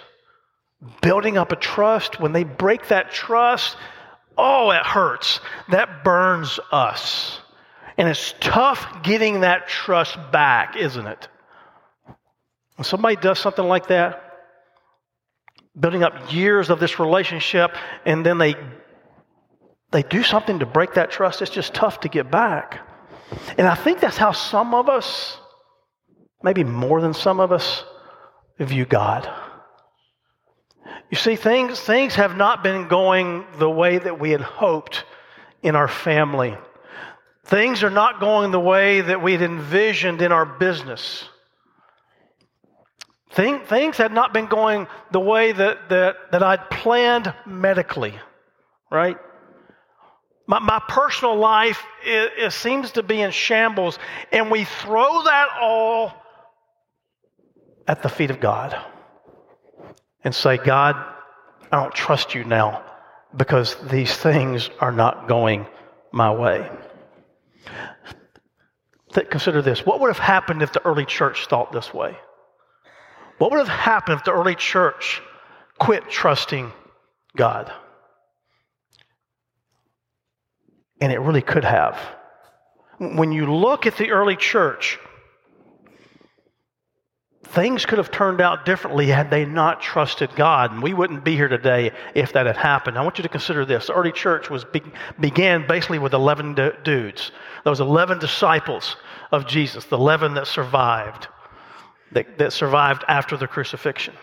building 1.00 1.36
up 1.38 1.52
a 1.52 1.56
trust, 1.56 2.20
when 2.20 2.32
they 2.32 2.44
break 2.44 2.88
that 2.88 3.10
trust, 3.10 3.76
oh, 4.36 4.70
it 4.70 4.84
hurts. 4.84 5.40
That 5.70 6.04
burns 6.04 6.60
us. 6.70 7.40
And 7.96 8.08
it's 8.08 8.34
tough 8.40 9.02
getting 9.02 9.40
that 9.40 9.68
trust 9.68 10.18
back, 10.30 10.76
isn't 10.76 11.06
it? 11.06 11.28
When 12.76 12.84
somebody 12.84 13.16
does 13.16 13.38
something 13.38 13.66
like 13.66 13.88
that, 13.88 14.22
building 15.78 16.02
up 16.02 16.32
years 16.32 16.70
of 16.70 16.80
this 16.80 16.98
relationship, 16.98 17.74
and 18.04 18.24
then 18.24 18.38
they 18.38 18.54
they 19.92 20.02
do 20.02 20.22
something 20.22 20.58
to 20.58 20.66
break 20.66 20.94
that 20.94 21.10
trust, 21.10 21.42
it's 21.42 21.50
just 21.50 21.72
tough 21.72 22.00
to 22.00 22.08
get 22.08 22.30
back. 22.30 22.80
And 23.56 23.66
I 23.66 23.74
think 23.74 24.00
that's 24.00 24.16
how 24.16 24.32
some 24.32 24.74
of 24.74 24.88
us, 24.88 25.38
maybe 26.42 26.64
more 26.64 27.00
than 27.00 27.14
some 27.14 27.40
of 27.40 27.52
us, 27.52 27.84
view 28.58 28.84
God. 28.84 29.30
You 31.10 31.16
see, 31.16 31.36
things, 31.36 31.80
things 31.80 32.16
have 32.16 32.36
not 32.36 32.62
been 32.64 32.88
going 32.88 33.46
the 33.58 33.70
way 33.70 33.98
that 33.98 34.18
we 34.18 34.30
had 34.30 34.40
hoped 34.40 35.04
in 35.62 35.76
our 35.76 35.88
family. 35.88 36.56
Things 37.44 37.84
are 37.84 37.90
not 37.90 38.18
going 38.18 38.50
the 38.50 38.60
way 38.60 39.00
that 39.00 39.22
we 39.22 39.32
had 39.32 39.42
envisioned 39.42 40.20
in 40.20 40.32
our 40.32 40.44
business. 40.44 41.28
Thing, 43.36 43.60
things 43.60 43.98
had 43.98 44.12
not 44.12 44.32
been 44.32 44.46
going 44.46 44.86
the 45.10 45.20
way 45.20 45.52
that, 45.52 45.90
that, 45.90 46.16
that 46.32 46.42
I'd 46.42 46.70
planned 46.70 47.34
medically, 47.44 48.18
right? 48.90 49.18
My, 50.46 50.58
my 50.58 50.80
personal 50.88 51.36
life 51.36 51.82
it, 52.02 52.32
it 52.38 52.52
seems 52.54 52.92
to 52.92 53.02
be 53.02 53.20
in 53.20 53.32
shambles, 53.32 53.98
and 54.32 54.50
we 54.50 54.64
throw 54.64 55.22
that 55.24 55.48
all 55.60 56.14
at 57.86 58.02
the 58.02 58.08
feet 58.08 58.30
of 58.30 58.40
God 58.40 58.74
and 60.24 60.34
say, 60.34 60.56
God, 60.56 60.96
I 61.70 61.82
don't 61.82 61.94
trust 61.94 62.34
you 62.34 62.42
now 62.42 62.82
because 63.36 63.76
these 63.90 64.16
things 64.16 64.70
are 64.80 64.92
not 64.92 65.28
going 65.28 65.66
my 66.10 66.32
way. 66.32 66.70
Consider 69.30 69.60
this. 69.60 69.84
What 69.84 70.00
would 70.00 70.08
have 70.08 70.18
happened 70.18 70.62
if 70.62 70.72
the 70.72 70.84
early 70.86 71.04
church 71.04 71.48
thought 71.48 71.70
this 71.70 71.92
way? 71.92 72.16
What 73.38 73.50
would 73.50 73.58
have 73.58 73.68
happened 73.68 74.18
if 74.18 74.24
the 74.24 74.32
early 74.32 74.54
church 74.54 75.20
quit 75.78 76.08
trusting 76.08 76.72
God? 77.36 77.72
And 81.00 81.12
it 81.12 81.18
really 81.18 81.42
could 81.42 81.64
have. 81.64 81.98
When 82.98 83.32
you 83.32 83.52
look 83.52 83.86
at 83.86 83.96
the 83.98 84.10
early 84.10 84.36
church, 84.36 84.98
things 87.44 87.84
could 87.84 87.98
have 87.98 88.10
turned 88.10 88.40
out 88.40 88.64
differently 88.64 89.06
had 89.06 89.30
they 89.30 89.44
not 89.44 89.82
trusted 89.82 90.34
God. 90.34 90.72
And 90.72 90.82
we 90.82 90.94
wouldn't 90.94 91.24
be 91.24 91.36
here 91.36 91.48
today 91.48 91.92
if 92.14 92.32
that 92.32 92.46
had 92.46 92.56
happened. 92.56 92.98
I 92.98 93.02
want 93.02 93.18
you 93.18 93.22
to 93.22 93.28
consider 93.28 93.66
this. 93.66 93.88
The 93.88 93.94
early 93.94 94.12
church 94.12 94.48
was 94.48 94.64
be, 94.64 94.82
began 95.20 95.66
basically 95.66 95.98
with 95.98 96.14
11 96.14 96.54
d- 96.54 96.70
dudes. 96.82 97.32
Those 97.64 97.80
11 97.80 98.18
disciples 98.18 98.96
of 99.30 99.46
Jesus, 99.46 99.84
the 99.84 99.96
11 99.96 100.34
that 100.34 100.46
survived, 100.46 101.28
that, 102.12 102.38
that 102.38 102.52
survived 102.52 103.04
after 103.08 103.36
the 103.36 103.46
crucifixion 103.46 104.14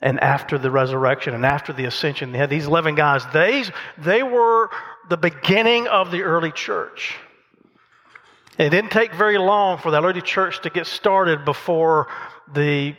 and 0.00 0.20
after 0.20 0.58
the 0.58 0.70
resurrection 0.70 1.34
and 1.34 1.46
after 1.46 1.72
the 1.72 1.86
ascension. 1.86 2.32
They 2.32 2.38
had 2.38 2.50
these 2.50 2.66
11 2.66 2.94
guys. 2.94 3.24
They, 3.32 3.64
they 3.98 4.22
were 4.22 4.70
the 5.08 5.16
beginning 5.16 5.86
of 5.88 6.10
the 6.10 6.22
early 6.22 6.52
church. 6.52 7.16
It 8.58 8.70
didn't 8.70 8.90
take 8.90 9.14
very 9.14 9.38
long 9.38 9.78
for 9.78 9.90
that 9.92 10.04
early 10.04 10.20
church 10.20 10.62
to 10.62 10.70
get 10.70 10.86
started 10.86 11.44
before 11.44 12.08
the 12.52 12.94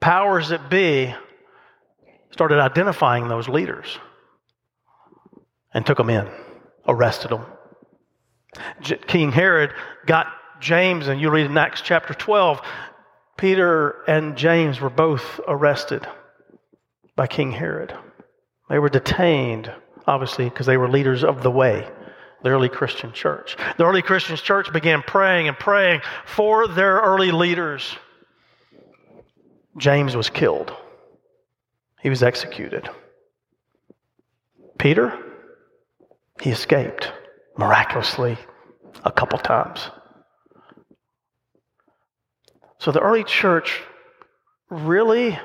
powers 0.00 0.50
that 0.50 0.68
be 0.70 1.14
started 2.32 2.60
identifying 2.60 3.28
those 3.28 3.48
leaders 3.48 3.98
and 5.74 5.84
took 5.86 5.98
them 5.98 6.10
in, 6.10 6.28
arrested 6.86 7.30
them. 7.30 7.46
King 9.06 9.32
Herod 9.32 9.72
got 10.06 10.26
James, 10.62 11.08
and 11.08 11.20
you 11.20 11.28
read 11.28 11.46
in 11.46 11.58
Acts 11.58 11.82
chapter 11.82 12.14
12, 12.14 12.62
Peter 13.36 14.02
and 14.06 14.36
James 14.36 14.80
were 14.80 14.88
both 14.88 15.40
arrested 15.48 16.06
by 17.16 17.26
King 17.26 17.50
Herod. 17.50 17.92
They 18.70 18.78
were 18.78 18.88
detained, 18.88 19.72
obviously, 20.06 20.48
because 20.48 20.66
they 20.66 20.76
were 20.76 20.88
leaders 20.88 21.24
of 21.24 21.42
the 21.42 21.50
way 21.50 21.86
the 22.42 22.50
early 22.50 22.68
Christian 22.68 23.12
church. 23.12 23.56
The 23.76 23.84
early 23.84 24.02
Christian 24.02 24.36
church 24.36 24.72
began 24.72 25.02
praying 25.02 25.48
and 25.48 25.58
praying 25.58 26.02
for 26.26 26.68
their 26.68 26.96
early 26.96 27.32
leaders. 27.32 27.96
James 29.76 30.16
was 30.16 30.30
killed, 30.30 30.72
he 32.00 32.08
was 32.08 32.22
executed. 32.22 32.88
Peter, 34.78 35.16
he 36.40 36.50
escaped 36.50 37.12
miraculously 37.56 38.38
a 39.04 39.10
couple 39.10 39.38
times. 39.38 39.90
So 42.82 42.90
the 42.90 42.98
early 42.98 43.22
church 43.22 43.80
really 44.68 45.38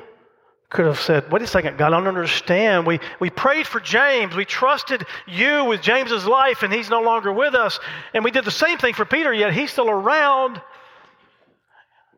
could 0.71 0.87
have 0.87 0.99
said, 0.99 1.31
wait 1.31 1.43
a 1.43 1.47
second, 1.47 1.77
God, 1.77 1.93
I 1.93 1.99
don't 1.99 2.07
understand. 2.07 2.87
We, 2.87 2.99
we 3.19 3.29
prayed 3.29 3.67
for 3.67 3.79
James. 3.79 4.35
We 4.35 4.43
trusted 4.43 5.05
you 5.27 5.65
with 5.65 5.83
James's 5.83 6.25
life, 6.25 6.63
and 6.63 6.73
he's 6.73 6.89
no 6.89 7.01
longer 7.01 7.31
with 7.31 7.53
us. 7.53 7.79
And 8.15 8.23
we 8.23 8.31
did 8.31 8.43
the 8.43 8.49
same 8.49 8.79
thing 8.79 8.95
for 8.95 9.05
Peter, 9.05 9.31
yet 9.31 9.53
he's 9.53 9.71
still 9.71 9.87
around. 9.87 10.59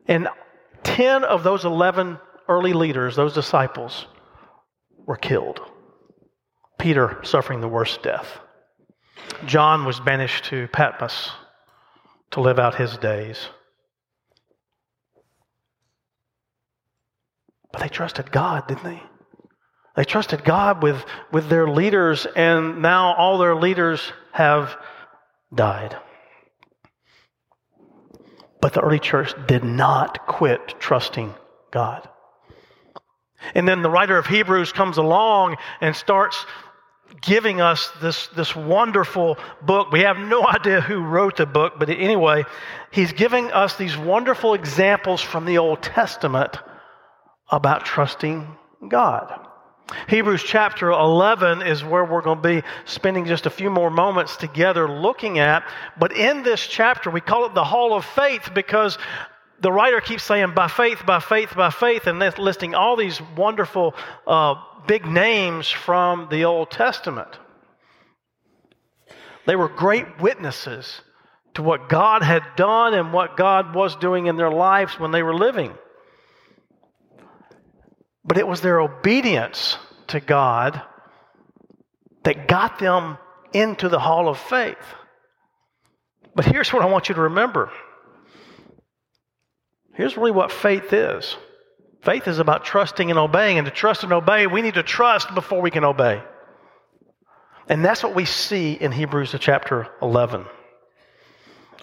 And 0.06 0.26
10 0.84 1.24
of 1.24 1.42
those 1.42 1.66
11 1.66 2.18
early 2.48 2.72
leaders, 2.72 3.14
those 3.14 3.34
disciples, 3.34 4.06
were 5.04 5.18
killed. 5.18 5.60
Peter 6.78 7.20
suffering 7.24 7.60
the 7.60 7.68
worst 7.68 8.02
death. 8.02 8.38
John 9.44 9.84
was 9.84 10.00
banished 10.00 10.46
to 10.46 10.66
Patmos 10.68 11.30
to 12.30 12.40
live 12.40 12.58
out 12.58 12.74
his 12.74 12.96
days. 12.96 13.50
But 17.72 17.82
they 17.82 17.88
trusted 17.88 18.32
God, 18.32 18.66
didn't 18.66 18.84
they? 18.84 19.02
They 19.96 20.04
trusted 20.04 20.44
God 20.44 20.82
with, 20.82 21.04
with 21.32 21.48
their 21.48 21.68
leaders, 21.68 22.26
and 22.36 22.80
now 22.80 23.14
all 23.14 23.38
their 23.38 23.56
leaders 23.56 24.12
have 24.32 24.76
died. 25.54 25.96
But 28.60 28.72
the 28.72 28.80
early 28.80 28.98
church 28.98 29.34
did 29.46 29.64
not 29.64 30.26
quit 30.26 30.74
trusting 30.78 31.34
God. 31.70 32.08
And 33.54 33.66
then 33.66 33.82
the 33.82 33.90
writer 33.90 34.18
of 34.18 34.26
Hebrews 34.26 34.72
comes 34.72 34.98
along 34.98 35.56
and 35.80 35.96
starts 35.96 36.44
giving 37.22 37.60
us 37.60 37.90
this, 38.00 38.28
this 38.28 38.54
wonderful 38.54 39.38
book. 39.62 39.90
We 39.90 40.00
have 40.00 40.18
no 40.18 40.46
idea 40.48 40.80
who 40.80 41.02
wrote 41.02 41.36
the 41.36 41.46
book, 41.46 41.74
but 41.78 41.90
anyway, 41.90 42.44
he's 42.92 43.12
giving 43.12 43.50
us 43.50 43.76
these 43.76 43.96
wonderful 43.96 44.54
examples 44.54 45.20
from 45.20 45.46
the 45.46 45.58
Old 45.58 45.82
Testament 45.82 46.56
about 47.50 47.84
trusting 47.84 48.46
God. 48.88 49.46
Hebrews 50.08 50.42
chapter 50.44 50.90
11 50.90 51.62
is 51.62 51.82
where 51.82 52.04
we're 52.04 52.22
going 52.22 52.42
to 52.42 52.48
be 52.60 52.62
spending 52.84 53.26
just 53.26 53.46
a 53.46 53.50
few 53.50 53.70
more 53.70 53.90
moments 53.90 54.36
together 54.36 54.88
looking 54.88 55.38
at. 55.38 55.64
But 55.98 56.12
in 56.12 56.42
this 56.42 56.64
chapter, 56.64 57.10
we 57.10 57.20
call 57.20 57.46
it 57.46 57.54
the 57.54 57.64
Hall 57.64 57.94
of 57.94 58.04
Faith 58.04 58.50
because 58.54 58.98
the 59.60 59.72
writer 59.72 60.00
keeps 60.00 60.22
saying, 60.22 60.54
by 60.54 60.68
faith, 60.68 61.04
by 61.04 61.20
faith, 61.20 61.54
by 61.56 61.70
faith, 61.70 62.06
and 62.06 62.20
listing 62.38 62.74
all 62.74 62.96
these 62.96 63.20
wonderful 63.36 63.94
uh, 64.26 64.54
big 64.86 65.06
names 65.06 65.68
from 65.68 66.28
the 66.30 66.44
Old 66.44 66.70
Testament. 66.70 67.38
They 69.46 69.56
were 69.56 69.68
great 69.68 70.20
witnesses 70.20 71.02
to 71.54 71.62
what 71.62 71.88
God 71.88 72.22
had 72.22 72.42
done 72.56 72.94
and 72.94 73.12
what 73.12 73.36
God 73.36 73.74
was 73.74 73.96
doing 73.96 74.26
in 74.26 74.36
their 74.36 74.50
lives 74.50 74.98
when 74.98 75.10
they 75.10 75.22
were 75.22 75.34
living. 75.34 75.74
But 78.24 78.38
it 78.38 78.46
was 78.46 78.60
their 78.60 78.80
obedience 78.80 79.78
to 80.08 80.20
God 80.20 80.82
that 82.24 82.48
got 82.48 82.78
them 82.78 83.18
into 83.52 83.88
the 83.88 83.98
hall 83.98 84.28
of 84.28 84.38
faith. 84.38 84.76
But 86.34 86.44
here's 86.44 86.72
what 86.72 86.82
I 86.82 86.86
want 86.86 87.08
you 87.08 87.14
to 87.14 87.22
remember. 87.22 87.70
Here's 89.94 90.16
really 90.16 90.30
what 90.30 90.52
faith 90.52 90.92
is. 90.92 91.36
Faith 92.02 92.28
is 92.28 92.38
about 92.38 92.64
trusting 92.64 93.10
and 93.10 93.18
obeying. 93.18 93.58
And 93.58 93.66
to 93.66 93.72
trust 93.72 94.04
and 94.04 94.12
obey, 94.12 94.46
we 94.46 94.62
need 94.62 94.74
to 94.74 94.82
trust 94.82 95.34
before 95.34 95.60
we 95.60 95.70
can 95.70 95.84
obey. 95.84 96.22
And 97.68 97.84
that's 97.84 98.02
what 98.02 98.14
we 98.14 98.24
see 98.24 98.72
in 98.72 98.92
Hebrews 98.92 99.34
chapter 99.38 99.88
11. 100.00 100.44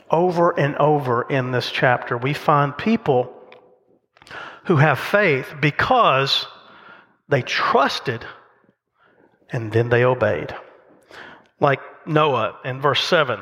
Over 0.09 0.57
and 0.57 0.75
over 0.77 1.23
in 1.23 1.51
this 1.51 1.69
chapter, 1.69 2.17
we 2.17 2.33
find 2.33 2.77
people 2.77 3.36
who 4.67 4.75
have 4.75 4.99
faith 4.99 5.47
because 5.61 6.45
they 7.29 7.41
trusted 7.41 8.25
and 9.49 9.71
then 9.71 9.87
they 9.87 10.03
obeyed. 10.03 10.53
Like 11.61 11.79
Noah 12.05 12.59
in 12.65 12.81
verse 12.81 13.01
7. 13.03 13.39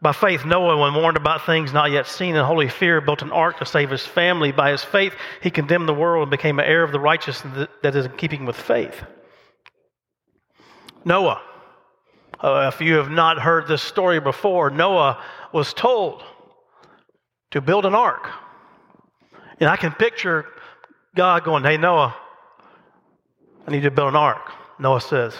By 0.00 0.12
faith, 0.12 0.46
Noah, 0.46 0.78
when 0.78 0.94
warned 0.94 1.18
about 1.18 1.44
things 1.44 1.74
not 1.74 1.90
yet 1.90 2.06
seen 2.06 2.34
in 2.34 2.44
holy 2.44 2.68
fear, 2.68 3.02
built 3.02 3.22
an 3.22 3.30
ark 3.30 3.58
to 3.58 3.66
save 3.66 3.90
his 3.90 4.04
family. 4.04 4.50
By 4.50 4.70
his 4.70 4.82
faith, 4.82 5.14
he 5.42 5.50
condemned 5.50 5.88
the 5.88 5.94
world 5.94 6.22
and 6.22 6.30
became 6.30 6.58
an 6.58 6.64
heir 6.64 6.82
of 6.82 6.90
the 6.90 6.98
righteousness 6.98 7.68
that 7.82 7.94
is 7.94 8.06
in 8.06 8.12
keeping 8.12 8.46
with 8.46 8.56
faith. 8.56 9.04
Noah, 11.04 11.40
uh, 12.40 12.70
if 12.72 12.80
you 12.80 12.94
have 12.94 13.10
not 13.10 13.38
heard 13.38 13.68
this 13.68 13.82
story 13.82 14.20
before, 14.20 14.70
Noah 14.70 15.22
was 15.52 15.74
told 15.74 16.24
to 17.50 17.60
build 17.60 17.84
an 17.84 17.94
ark. 17.94 18.28
And 19.60 19.68
I 19.68 19.76
can 19.76 19.92
picture 19.92 20.46
God 21.14 21.44
going, 21.44 21.64
Hey, 21.64 21.76
Noah, 21.76 22.14
I 23.66 23.70
need 23.70 23.78
you 23.78 23.90
to 23.90 23.90
build 23.90 24.08
an 24.08 24.16
ark. 24.16 24.52
Noah 24.78 25.00
says, 25.00 25.34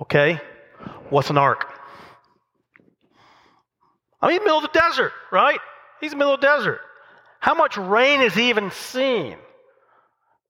Okay, 0.00 0.40
what's 1.08 1.30
an 1.30 1.38
ark? 1.38 1.72
I 4.22 4.28
mean, 4.28 4.42
middle 4.44 4.58
of 4.58 4.62
the 4.62 4.78
desert, 4.78 5.12
right? 5.32 5.60
He's 6.00 6.12
in 6.12 6.18
the 6.18 6.24
middle 6.24 6.34
of 6.34 6.40
the 6.40 6.46
desert. 6.46 6.80
How 7.38 7.54
much 7.54 7.76
rain 7.76 8.20
has 8.20 8.34
he 8.34 8.50
even 8.50 8.70
seen? 8.70 9.36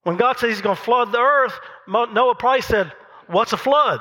When 0.03 0.17
God 0.17 0.39
says 0.39 0.51
he's 0.51 0.61
going 0.61 0.77
to 0.77 0.83
flood 0.83 1.13
the 1.13 1.19
earth, 1.19 1.55
Noah 1.87 2.35
probably 2.35 2.63
said, 2.63 2.93
What's 3.27 3.53
a 3.53 3.57
flood? 3.57 4.01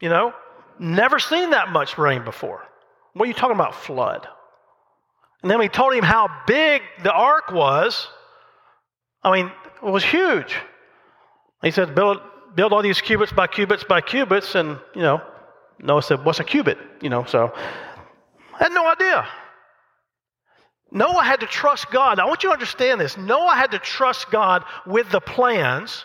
You 0.00 0.08
know, 0.08 0.32
never 0.78 1.18
seen 1.18 1.50
that 1.50 1.70
much 1.70 1.98
rain 1.98 2.24
before. 2.24 2.62
What 3.14 3.24
are 3.24 3.28
you 3.28 3.34
talking 3.34 3.56
about, 3.56 3.74
flood? 3.74 4.28
And 5.42 5.50
then 5.50 5.58
we 5.58 5.68
told 5.68 5.94
him 5.94 6.04
how 6.04 6.28
big 6.46 6.82
the 7.02 7.12
ark 7.12 7.50
was. 7.50 8.08
I 9.26 9.32
mean, 9.32 9.50
it 9.82 9.90
was 9.90 10.04
huge. 10.04 10.54
He 11.60 11.72
said, 11.72 11.96
build, 11.96 12.20
build 12.54 12.72
all 12.72 12.80
these 12.80 13.00
cubits 13.00 13.32
by 13.32 13.48
cubits 13.48 13.82
by 13.82 14.00
cubits. 14.00 14.54
And, 14.54 14.78
you 14.94 15.02
know, 15.02 15.20
Noah 15.80 16.02
said, 16.02 16.24
What's 16.24 16.38
a 16.38 16.44
cubit? 16.44 16.78
You 17.02 17.10
know, 17.10 17.24
so 17.24 17.52
I 18.54 18.58
had 18.62 18.72
no 18.72 18.86
idea. 18.86 19.26
Noah 20.92 21.24
had 21.24 21.40
to 21.40 21.46
trust 21.46 21.90
God. 21.90 22.20
I 22.20 22.24
want 22.26 22.44
you 22.44 22.50
to 22.50 22.52
understand 22.52 23.00
this. 23.00 23.16
Noah 23.16 23.56
had 23.56 23.72
to 23.72 23.80
trust 23.80 24.30
God 24.30 24.64
with 24.86 25.10
the 25.10 25.20
plans, 25.20 26.04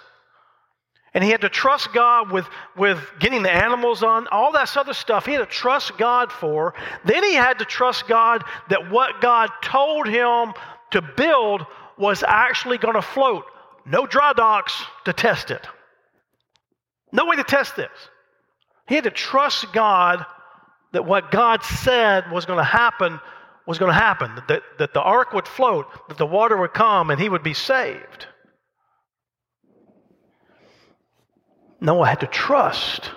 and 1.14 1.24
he 1.24 1.30
had 1.30 1.42
to 1.42 1.50
trust 1.50 1.94
God 1.94 2.32
with, 2.32 2.48
with 2.76 3.00
getting 3.20 3.44
the 3.44 3.52
animals 3.52 4.02
on, 4.02 4.28
all 4.30 4.52
that 4.54 4.76
other 4.76 4.96
stuff. 4.96 5.28
He 5.28 5.34
had 5.34 5.40
to 5.40 5.46
trust 5.46 5.96
God 6.00 6.32
for. 6.32 6.74
Then 7.06 7.24
he 7.24 7.36
had 7.36 7.60
to 7.60 7.66
trust 7.66 8.08
God 8.08 8.44
that 8.70 8.90
what 8.90 9.22
God 9.22 9.52
told 9.62 10.08
him 10.08 10.54
to 10.90 11.04
build 11.04 11.66
was 12.02 12.24
actually 12.28 12.78
going 12.78 12.96
to 12.96 13.02
float. 13.02 13.46
No 13.86 14.06
dry 14.06 14.34
docks 14.34 14.84
to 15.06 15.14
test 15.14 15.52
it. 15.52 15.66
No 17.14 17.26
way 17.26 17.36
to 17.38 17.44
test 17.44 17.76
this. 17.76 17.90
He 18.88 18.96
had 18.96 19.06
to 19.06 19.12
trust 19.12 19.72
God 19.72 20.26
that 20.92 21.06
what 21.06 21.32
God 21.32 21.64
said 21.64 22.32
was 22.32 22.46
going 22.46 22.58
to 22.58 22.64
happen 22.64 23.20
was 23.68 23.78
going 23.78 23.92
to 23.92 23.98
happen, 23.98 24.42
that, 24.48 24.64
that 24.80 24.94
the 24.94 25.02
ark 25.02 25.34
would 25.34 25.48
float, 25.48 25.86
that 26.10 26.18
the 26.18 26.26
water 26.26 26.58
would 26.58 26.74
come, 26.74 27.12
and 27.12 27.22
he 27.22 27.30
would 27.30 27.44
be 27.44 27.54
saved. 27.54 28.26
Noah 31.80 32.08
had 32.08 32.20
to 32.22 32.28
trust 32.28 33.12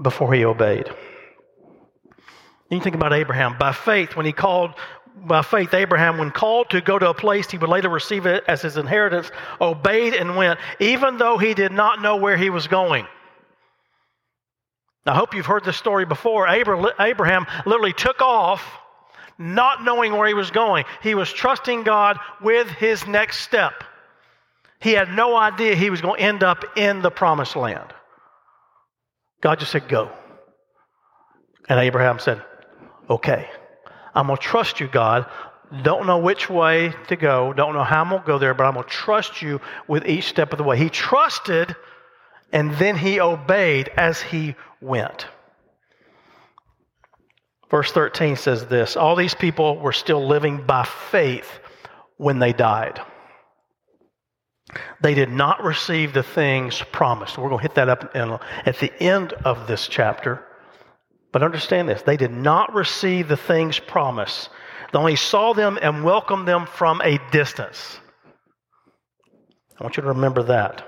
before 0.00 0.32
he 0.32 0.44
obeyed. 0.44 0.88
You 2.70 2.80
think 2.80 2.94
about 2.94 3.12
Abraham. 3.12 3.58
By 3.58 3.72
faith, 3.72 4.16
when 4.16 4.24
he 4.24 4.32
called, 4.32 4.70
by 5.14 5.42
faith, 5.42 5.74
Abraham, 5.74 6.18
when 6.18 6.30
called 6.30 6.70
to 6.70 6.80
go 6.80 6.98
to 6.98 7.10
a 7.10 7.14
place 7.14 7.50
he 7.50 7.58
would 7.58 7.68
later 7.68 7.88
receive 7.88 8.26
it 8.26 8.44
as 8.48 8.62
his 8.62 8.76
inheritance, 8.76 9.30
obeyed 9.60 10.14
and 10.14 10.36
went, 10.36 10.58
even 10.80 11.18
though 11.18 11.38
he 11.38 11.54
did 11.54 11.72
not 11.72 12.02
know 12.02 12.16
where 12.16 12.36
he 12.36 12.50
was 12.50 12.66
going. 12.66 13.06
I 15.04 15.14
hope 15.14 15.34
you've 15.34 15.46
heard 15.46 15.64
this 15.64 15.76
story 15.76 16.04
before. 16.04 16.48
Abraham 16.48 17.46
literally 17.66 17.92
took 17.92 18.20
off 18.20 18.64
not 19.38 19.82
knowing 19.82 20.16
where 20.16 20.28
he 20.28 20.34
was 20.34 20.50
going. 20.50 20.84
He 21.02 21.14
was 21.14 21.32
trusting 21.32 21.82
God 21.82 22.18
with 22.40 22.68
his 22.68 23.06
next 23.06 23.40
step. 23.40 23.84
He 24.80 24.92
had 24.92 25.12
no 25.12 25.36
idea 25.36 25.74
he 25.74 25.90
was 25.90 26.00
going 26.00 26.18
to 26.18 26.22
end 26.22 26.42
up 26.42 26.64
in 26.76 27.02
the 27.02 27.10
promised 27.10 27.56
land. 27.56 27.92
God 29.40 29.58
just 29.58 29.72
said, 29.72 29.88
Go. 29.88 30.10
And 31.68 31.80
Abraham 31.80 32.18
said, 32.18 32.42
Okay, 33.10 33.48
I'm 34.14 34.26
going 34.26 34.36
to 34.36 34.42
trust 34.42 34.80
you, 34.80 34.88
God. 34.88 35.26
Don't 35.82 36.06
know 36.06 36.18
which 36.18 36.50
way 36.50 36.92
to 37.08 37.16
go. 37.16 37.52
Don't 37.52 37.72
know 37.74 37.84
how 37.84 38.02
I'm 38.02 38.10
going 38.10 38.20
to 38.20 38.26
go 38.26 38.38
there, 38.38 38.52
but 38.52 38.64
I'm 38.64 38.74
going 38.74 38.84
to 38.84 38.90
trust 38.90 39.40
you 39.40 39.60
with 39.88 40.06
each 40.06 40.24
step 40.24 40.52
of 40.52 40.58
the 40.58 40.64
way. 40.64 40.76
He 40.76 40.90
trusted 40.90 41.74
and 42.52 42.72
then 42.72 42.96
he 42.96 43.20
obeyed 43.20 43.88
as 43.96 44.20
he 44.20 44.54
went. 44.80 45.26
Verse 47.70 47.90
13 47.90 48.36
says 48.36 48.66
this 48.66 48.96
All 48.96 49.16
these 49.16 49.34
people 49.34 49.78
were 49.78 49.92
still 49.92 50.26
living 50.26 50.66
by 50.66 50.84
faith 50.84 51.60
when 52.18 52.38
they 52.38 52.52
died. 52.52 53.00
They 55.00 55.14
did 55.14 55.30
not 55.30 55.64
receive 55.64 56.12
the 56.12 56.22
things 56.22 56.82
promised. 56.92 57.38
We're 57.38 57.48
going 57.48 57.60
to 57.60 57.68
hit 57.68 57.74
that 57.76 57.88
up 57.88 58.14
at 58.14 58.78
the 58.78 58.92
end 59.02 59.32
of 59.32 59.66
this 59.66 59.88
chapter. 59.88 60.44
But 61.32 61.42
understand 61.42 61.88
this 61.88 62.02
they 62.02 62.16
did 62.16 62.30
not 62.30 62.74
receive 62.74 63.28
the 63.28 63.36
things 63.36 63.78
promised. 63.78 64.50
They 64.92 64.98
only 64.98 65.16
saw 65.16 65.54
them 65.54 65.78
and 65.80 66.04
welcomed 66.04 66.46
them 66.46 66.66
from 66.66 67.00
a 67.00 67.18
distance. 67.30 67.98
I 69.80 69.82
want 69.82 69.96
you 69.96 70.02
to 70.02 70.10
remember 70.10 70.42
that. 70.44 70.86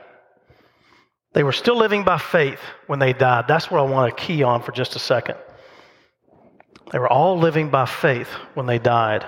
They 1.32 1.42
were 1.42 1.52
still 1.52 1.76
living 1.76 2.04
by 2.04 2.18
faith 2.18 2.60
when 2.86 3.00
they 3.00 3.12
died. 3.12 3.46
That's 3.48 3.70
what 3.70 3.80
I 3.80 3.90
want 3.90 4.16
to 4.16 4.22
key 4.22 4.42
on 4.42 4.62
for 4.62 4.70
just 4.70 4.94
a 4.94 5.00
second. 5.00 5.36
They 6.92 6.98
were 6.98 7.10
all 7.10 7.38
living 7.38 7.70
by 7.70 7.86
faith 7.86 8.28
when 8.52 8.66
they 8.66 8.78
died. 8.78 9.26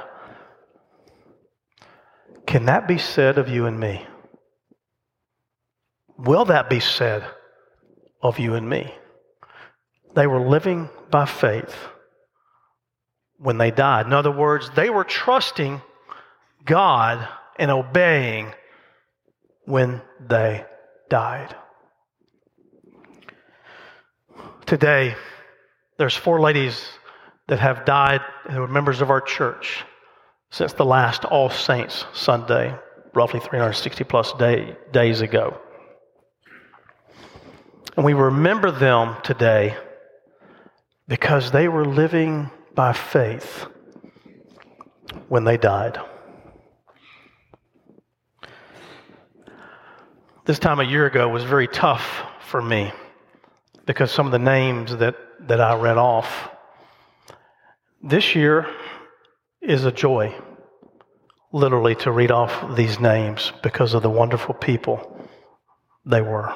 Can 2.46 2.66
that 2.66 2.86
be 2.86 2.98
said 2.98 3.38
of 3.38 3.48
you 3.48 3.66
and 3.66 3.80
me? 3.80 4.06
Will 6.16 6.44
that 6.44 6.70
be 6.70 6.80
said 6.80 7.24
of 8.22 8.38
you 8.38 8.54
and 8.54 8.68
me? 8.68 8.94
They 10.16 10.26
were 10.26 10.40
living 10.40 10.88
by 11.10 11.26
faith 11.26 11.76
when 13.36 13.58
they 13.58 13.70
died. 13.70 14.06
In 14.06 14.14
other 14.14 14.30
words, 14.30 14.70
they 14.74 14.88
were 14.88 15.04
trusting 15.04 15.82
God 16.64 17.28
and 17.58 17.70
obeying 17.70 18.54
when 19.66 20.00
they 20.26 20.64
died. 21.10 21.54
Today, 24.64 25.14
there's 25.98 26.16
four 26.16 26.40
ladies 26.40 26.82
that 27.48 27.58
have 27.58 27.84
died 27.84 28.22
who 28.50 28.62
are 28.62 28.68
members 28.68 29.02
of 29.02 29.10
our 29.10 29.20
church 29.20 29.84
since 30.50 30.72
the 30.72 30.86
last 30.86 31.26
All 31.26 31.50
Saints 31.50 32.06
Sunday, 32.14 32.74
roughly 33.14 33.40
360 33.40 34.04
plus 34.04 34.32
day, 34.32 34.76
days 34.92 35.20
ago. 35.20 35.60
And 37.96 38.04
we 38.04 38.14
remember 38.14 38.70
them 38.70 39.16
today 39.22 39.76
because 41.08 41.50
they 41.50 41.68
were 41.68 41.84
living 41.84 42.50
by 42.74 42.92
faith 42.92 43.66
when 45.28 45.44
they 45.44 45.56
died. 45.56 45.98
this 50.46 50.58
time 50.60 50.78
a 50.78 50.84
year 50.84 51.06
ago 51.06 51.28
was 51.28 51.42
very 51.42 51.66
tough 51.66 52.22
for 52.40 52.62
me 52.62 52.92
because 53.84 54.12
some 54.12 54.26
of 54.26 54.32
the 54.32 54.38
names 54.38 54.96
that, 54.96 55.16
that 55.40 55.60
I 55.60 55.74
read 55.74 55.98
off. 55.98 56.50
This 58.00 58.36
year 58.36 58.68
is 59.60 59.84
a 59.84 59.90
joy, 59.90 60.32
literally, 61.52 61.96
to 61.96 62.12
read 62.12 62.30
off 62.30 62.76
these 62.76 63.00
names 63.00 63.52
because 63.64 63.92
of 63.94 64.02
the 64.02 64.10
wonderful 64.10 64.54
people 64.54 65.20
they 66.04 66.22
were. 66.22 66.54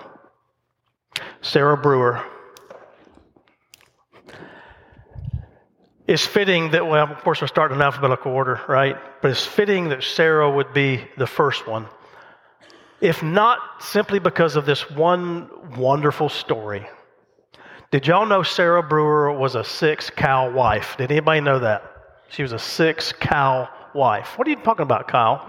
Sarah 1.40 1.76
Brewer. 1.76 2.24
It's 6.10 6.26
fitting 6.26 6.72
that, 6.72 6.88
well, 6.88 7.06
of 7.06 7.22
course, 7.22 7.40
we're 7.40 7.46
starting 7.46 7.76
in 7.76 7.82
alphabetical 7.82 8.32
order, 8.32 8.60
right? 8.66 8.96
But 9.22 9.30
it's 9.30 9.46
fitting 9.46 9.90
that 9.90 10.02
Sarah 10.02 10.50
would 10.50 10.74
be 10.74 11.06
the 11.16 11.26
first 11.28 11.68
one. 11.68 11.86
If 13.00 13.22
not 13.22 13.60
simply 13.78 14.18
because 14.18 14.56
of 14.56 14.66
this 14.66 14.90
one 14.90 15.48
wonderful 15.76 16.28
story. 16.28 16.84
Did 17.92 18.08
y'all 18.08 18.26
know 18.26 18.42
Sarah 18.42 18.82
Brewer 18.82 19.30
was 19.30 19.54
a 19.54 19.62
six 19.62 20.10
cow 20.10 20.50
wife? 20.50 20.96
Did 20.98 21.12
anybody 21.12 21.42
know 21.42 21.60
that? 21.60 21.84
She 22.28 22.42
was 22.42 22.50
a 22.50 22.58
six 22.58 23.12
cow 23.12 23.68
wife. 23.94 24.36
What 24.36 24.48
are 24.48 24.50
you 24.50 24.56
talking 24.56 24.82
about, 24.82 25.06
Kyle? 25.06 25.48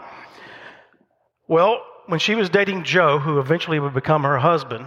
Well, 1.48 1.82
when 2.06 2.20
she 2.20 2.36
was 2.36 2.52
dating 2.52 2.84
Joe, 2.84 3.18
who 3.18 3.40
eventually 3.40 3.80
would 3.80 3.96
become 3.96 4.22
her 4.22 4.38
husband, 4.38 4.86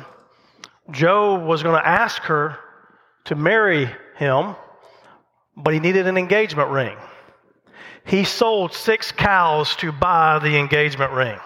Joe 0.93 1.35
was 1.35 1.65
going 1.65 1.75
to 1.75 1.85
ask 1.85 2.23
her 2.23 2.59
to 3.25 3.35
marry 3.35 3.91
him, 4.17 4.55
but 5.57 5.75
he 5.75 5.81
needed 5.81 6.07
an 6.07 6.17
engagement 6.17 6.71
ring. 6.71 6.97
He 8.07 8.25
sold 8.25 8.73
six 8.73 9.13
cows 9.13 9.77
to 9.77 9.93
buy 9.93 10.39
the 10.39 10.59
engagement 10.59 11.13
ring. 11.13 11.39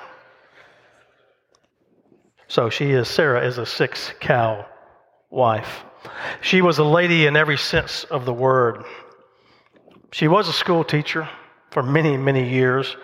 So 2.49 2.71
she 2.71 2.91
is, 2.91 3.09
Sarah 3.09 3.47
is 3.47 3.59
a 3.59 3.67
six 3.67 4.13
cow 4.21 4.67
wife. 5.31 5.85
She 6.41 6.63
was 6.63 6.79
a 6.79 6.85
lady 6.85 7.27
in 7.27 7.37
every 7.37 7.59
sense 7.59 8.05
of 8.05 8.25
the 8.25 8.33
word. 8.33 8.85
She 10.13 10.27
was 10.27 10.49
a 10.49 10.53
school 10.53 10.85
teacher 10.85 11.29
for 11.71 11.83
many, 11.83 12.17
many 12.17 12.49
years, 12.49 12.97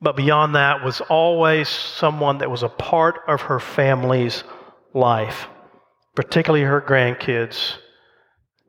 but 0.00 0.16
beyond 0.16 0.56
that 0.56 0.84
was 0.84 1.00
always 1.02 1.68
someone 1.68 2.38
that 2.38 2.50
was 2.50 2.64
a 2.64 2.68
part 2.68 3.20
of 3.28 3.42
her 3.42 3.60
family's 3.60 4.42
life, 4.92 5.46
particularly 6.16 6.64
her 6.64 6.80
grandkids 6.80 7.76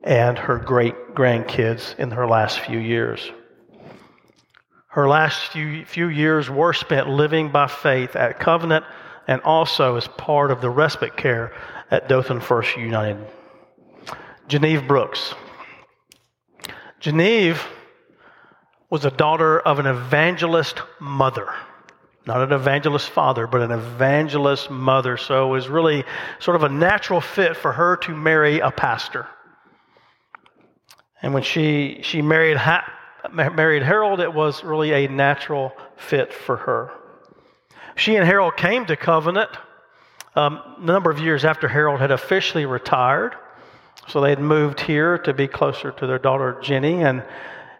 and 0.02 0.36
her 0.38 0.58
great 0.58 1.14
grandkids 1.14 1.98
in 1.98 2.10
her 2.10 2.26
last 2.26 2.60
few 2.60 2.78
years. 2.78 3.30
Her 4.88 5.08
last 5.08 5.52
few, 5.52 5.84
few 5.84 6.08
years 6.08 6.50
were 6.50 6.72
spent 6.72 7.08
living 7.08 7.50
by 7.50 7.66
faith 7.66 8.14
at 8.14 8.38
Covenant 8.38 8.84
and 9.26 9.40
also 9.42 9.96
as 9.96 10.06
part 10.08 10.50
of 10.50 10.60
the 10.60 10.68
respite 10.68 11.16
care 11.16 11.52
at 11.90 12.08
Dothan 12.08 12.40
First 12.40 12.76
United. 12.76 13.24
Geneve 14.48 14.86
Brooks. 14.86 15.34
Geneve 17.00 17.64
was 18.90 19.04
a 19.04 19.10
daughter 19.10 19.60
of 19.60 19.78
an 19.78 19.86
evangelist 19.86 20.80
mother. 21.00 21.48
Not 22.26 22.42
an 22.42 22.52
evangelist 22.52 23.08
father, 23.08 23.46
but 23.46 23.62
an 23.62 23.70
evangelist 23.70 24.70
mother. 24.70 25.16
So 25.16 25.48
it 25.48 25.50
was 25.50 25.68
really 25.68 26.04
sort 26.38 26.56
of 26.56 26.64
a 26.64 26.68
natural 26.68 27.20
fit 27.20 27.56
for 27.56 27.72
her 27.72 27.96
to 27.98 28.14
marry 28.14 28.58
a 28.60 28.70
pastor. 28.70 29.26
And 31.22 31.32
when 31.32 31.44
she, 31.44 32.00
she 32.02 32.20
married, 32.20 32.56
ha- 32.56 32.92
married 33.32 33.82
Harold, 33.82 34.20
it 34.20 34.32
was 34.32 34.62
really 34.64 34.92
a 34.92 35.08
natural 35.08 35.72
fit 35.96 36.32
for 36.32 36.56
her. 36.56 36.90
She 37.94 38.16
and 38.16 38.26
Harold 38.26 38.56
came 38.56 38.86
to 38.86 38.96
Covenant 38.96 39.50
um, 40.34 40.62
a 40.78 40.84
number 40.84 41.10
of 41.10 41.18
years 41.20 41.44
after 41.44 41.68
Harold 41.68 42.00
had 42.00 42.10
officially 42.10 42.64
retired. 42.66 43.36
So 44.08 44.20
they 44.20 44.30
had 44.30 44.40
moved 44.40 44.80
here 44.80 45.18
to 45.18 45.34
be 45.34 45.46
closer 45.46 45.92
to 45.92 46.06
their 46.06 46.18
daughter 46.18 46.58
Jenny. 46.62 47.02
And, 47.02 47.22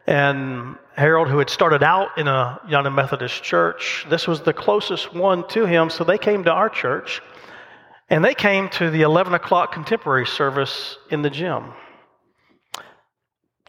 and 0.07 0.77
Harold, 0.95 1.29
who 1.29 1.39
had 1.39 1.51
started 1.51 1.83
out 1.83 2.19
in 2.19 2.29
a 2.29 2.61
United 2.67 2.91
Methodist 2.91 3.43
church, 3.43 4.07
this 4.11 4.29
was 4.29 4.43
the 4.43 4.53
closest 4.53 5.15
one 5.15 5.49
to 5.49 5.65
him. 5.65 5.89
So 5.91 6.05
they 6.05 6.19
came 6.19 6.45
to 6.45 6.53
our 6.53 6.69
church. 6.69 7.23
And 8.11 8.23
they 8.23 8.35
came 8.35 8.69
to 8.71 8.91
the 8.91 9.03
11 9.03 9.33
o'clock 9.33 9.73
contemporary 9.73 10.27
service 10.27 10.99
in 11.11 11.23
the 11.23 11.31
gym. 11.31 11.73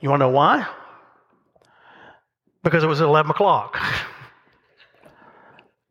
You 0.03 0.09
want 0.09 0.19
to 0.19 0.25
know 0.25 0.31
why? 0.31 0.67
Because 2.61 2.83
it 2.83 2.87
was 2.87 2.99
11 2.99 3.31
o'clock. 3.31 3.79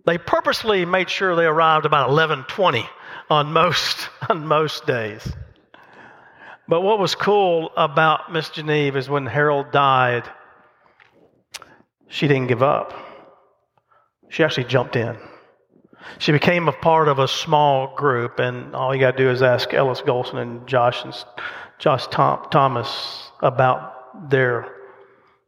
They 0.05 0.19
purposely 0.19 0.85
made 0.85 1.09
sure 1.09 1.35
they 1.35 1.47
arrived 1.47 1.87
about 1.87 2.11
11:20 2.11 2.87
on 3.31 3.55
most 3.55 4.11
on 4.29 4.47
most 4.47 4.85
days. 4.85 5.27
But 6.69 6.83
what 6.83 6.99
was 6.99 7.15
cool 7.15 7.71
about 7.75 8.31
Miss 8.31 8.51
Geneve 8.51 8.97
is 8.97 9.09
when 9.09 9.25
Harold 9.25 9.73
died, 9.73 10.25
she 12.09 12.29
didn't 12.29 12.49
give 12.49 12.63
up. 12.63 12.93
She 14.29 14.45
actually 14.45 14.65
jumped 14.65 14.95
in. 14.95 15.17
She 16.19 16.33
became 16.33 16.69
a 16.69 16.73
part 16.73 17.09
of 17.09 17.19
a 17.19 17.29
small 17.29 17.95
group, 17.95 18.41
and 18.41 18.75
all 18.75 18.95
you 18.95 19.01
got 19.01 19.13
to 19.13 19.17
do 19.17 19.31
is 19.31 19.41
ask 19.41 19.73
Ellis 19.73 20.03
Golson 20.03 20.35
and 20.35 20.67
Josh 20.67 21.03
and 21.03 21.15
Josh 21.79 22.07
Tom, 22.09 22.47
Thomas 22.51 23.31
about 23.41 24.02
their 24.29 24.73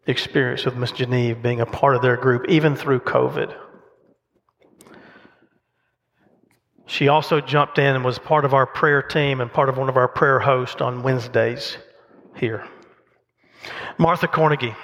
experience 0.06 0.64
with 0.64 0.76
Miss 0.76 0.92
Geneve 0.92 1.42
being 1.42 1.60
a 1.60 1.66
part 1.66 1.96
of 1.96 2.02
their 2.02 2.16
group, 2.16 2.46
even 2.48 2.76
through 2.76 3.00
COVID. 3.00 3.54
She 6.86 7.08
also 7.08 7.40
jumped 7.40 7.78
in 7.78 7.96
and 7.96 8.04
was 8.04 8.18
part 8.18 8.44
of 8.44 8.52
our 8.52 8.66
prayer 8.66 9.02
team 9.02 9.40
and 9.40 9.52
part 9.52 9.68
of 9.68 9.78
one 9.78 9.88
of 9.88 9.96
our 9.96 10.08
prayer 10.08 10.38
hosts 10.38 10.82
on 10.82 11.02
Wednesdays 11.02 11.78
here. 12.36 12.66
Martha 13.98 14.28
Cornegie. 14.28 14.76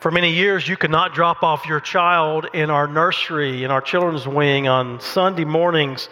For 0.00 0.10
many 0.10 0.32
years, 0.32 0.68
you 0.68 0.76
could 0.76 0.90
not 0.90 1.14
drop 1.14 1.42
off 1.42 1.66
your 1.66 1.80
child 1.80 2.46
in 2.54 2.70
our 2.70 2.86
nursery, 2.86 3.64
in 3.64 3.70
our 3.70 3.80
children's 3.80 4.26
wing 4.26 4.68
on 4.68 5.00
Sunday 5.00 5.44
mornings 5.44 6.08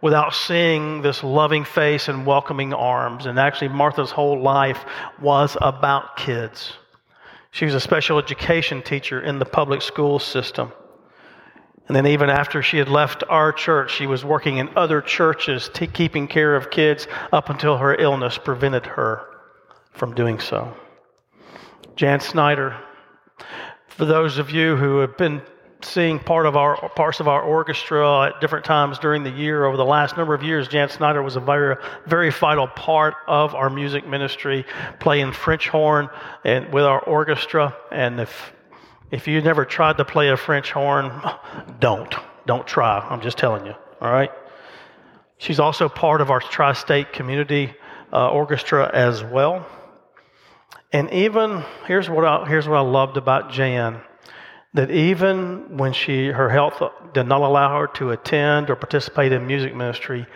without 0.00 0.34
seeing 0.34 1.02
this 1.02 1.22
loving 1.22 1.64
face 1.64 2.08
and 2.08 2.26
welcoming 2.26 2.74
arms. 2.74 3.26
And 3.26 3.38
actually, 3.38 3.68
Martha's 3.68 4.10
whole 4.10 4.40
life 4.40 4.84
was 5.20 5.56
about 5.60 6.16
kids. 6.16 6.74
She 7.50 7.64
was 7.64 7.74
a 7.74 7.80
special 7.80 8.18
education 8.18 8.82
teacher 8.82 9.20
in 9.20 9.38
the 9.38 9.44
public 9.44 9.80
school 9.80 10.18
system. 10.18 10.72
And 11.86 11.94
then, 11.94 12.06
even 12.06 12.30
after 12.30 12.62
she 12.62 12.78
had 12.78 12.88
left 12.88 13.24
our 13.28 13.52
church, 13.52 13.92
she 13.94 14.06
was 14.06 14.24
working 14.24 14.56
in 14.56 14.70
other 14.76 15.00
churches, 15.00 15.70
t- 15.72 15.86
keeping 15.86 16.26
care 16.26 16.56
of 16.56 16.70
kids 16.70 17.06
up 17.32 17.50
until 17.50 17.76
her 17.76 17.94
illness 17.94 18.38
prevented 18.38 18.86
her 18.86 19.22
from 19.92 20.14
doing 20.14 20.40
so. 20.40 20.74
Jan 21.94 22.20
Snyder, 22.20 22.76
for 23.86 24.04
those 24.04 24.38
of 24.38 24.50
you 24.50 24.76
who 24.76 24.98
have 24.98 25.16
been 25.16 25.42
seeing 25.84 26.18
part 26.18 26.46
of 26.46 26.56
our 26.56 26.88
parts 26.90 27.20
of 27.20 27.28
our 27.28 27.42
orchestra 27.42 28.28
at 28.28 28.40
different 28.40 28.64
times 28.64 28.98
during 28.98 29.22
the 29.22 29.30
year 29.30 29.64
over 29.64 29.76
the 29.76 29.84
last 29.84 30.16
number 30.16 30.34
of 30.34 30.42
years 30.42 30.66
jan 30.68 30.88
snyder 30.88 31.22
was 31.22 31.36
a 31.36 31.40
very 31.40 31.76
very 32.06 32.30
vital 32.30 32.66
part 32.66 33.14
of 33.26 33.54
our 33.54 33.70
music 33.70 34.06
ministry 34.06 34.64
playing 35.00 35.32
french 35.32 35.68
horn 35.68 36.08
and 36.44 36.72
with 36.72 36.84
our 36.84 37.00
orchestra 37.00 37.76
and 37.92 38.20
if 38.20 38.52
if 39.14 39.28
you 39.28 39.40
never 39.40 39.64
tried 39.64 39.98
to 39.98 40.04
play 40.04 40.30
a 40.30 40.36
French 40.36 40.72
horn, 40.72 41.12
don't. 41.78 42.12
Don't 42.46 42.66
try. 42.66 42.98
I'm 42.98 43.20
just 43.20 43.38
telling 43.38 43.64
you. 43.64 43.74
All 44.00 44.10
right? 44.10 44.30
She's 45.38 45.60
also 45.60 45.88
part 45.88 46.20
of 46.20 46.32
our 46.32 46.40
tri 46.40 46.72
state 46.72 47.12
community 47.12 47.72
uh, 48.12 48.28
orchestra 48.30 48.90
as 48.92 49.22
well. 49.22 49.66
And 50.92 51.12
even, 51.12 51.62
here's 51.86 52.10
what, 52.10 52.24
I, 52.24 52.44
here's 52.46 52.66
what 52.66 52.76
I 52.76 52.80
loved 52.80 53.16
about 53.16 53.52
Jan 53.52 54.00
that 54.74 54.90
even 54.90 55.76
when 55.78 55.92
she, 55.92 56.26
her 56.26 56.50
health 56.50 56.82
did 57.14 57.26
not 57.26 57.40
allow 57.40 57.80
her 57.80 57.86
to 57.86 58.10
attend 58.10 58.68
or 58.68 58.76
participate 58.76 59.32
in 59.32 59.46
music 59.46 59.74
ministry, 59.74 60.26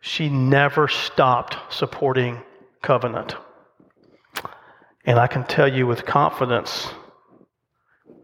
she 0.00 0.28
never 0.28 0.88
stopped 0.88 1.56
supporting 1.72 2.42
Covenant. 2.82 3.34
And 5.06 5.18
I 5.18 5.26
can 5.26 5.44
tell 5.44 5.66
you 5.66 5.86
with 5.86 6.04
confidence 6.04 6.86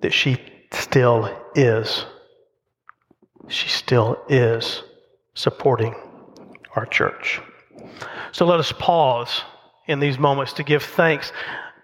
that 0.03 0.13
she 0.13 0.37
still 0.71 1.35
is. 1.55 2.05
She 3.49 3.71
still 3.71 4.23
is 4.29 4.83
supporting 5.35 5.95
our 6.77 6.85
church. 6.85 7.41
So 8.33 8.45
let 8.45 8.61
us 8.61 8.73
pause 8.73 9.43
in 9.87 9.99
these 9.99 10.19
moments 10.19 10.53
to 10.55 10.63
give 10.63 10.83
thanks 10.83 11.33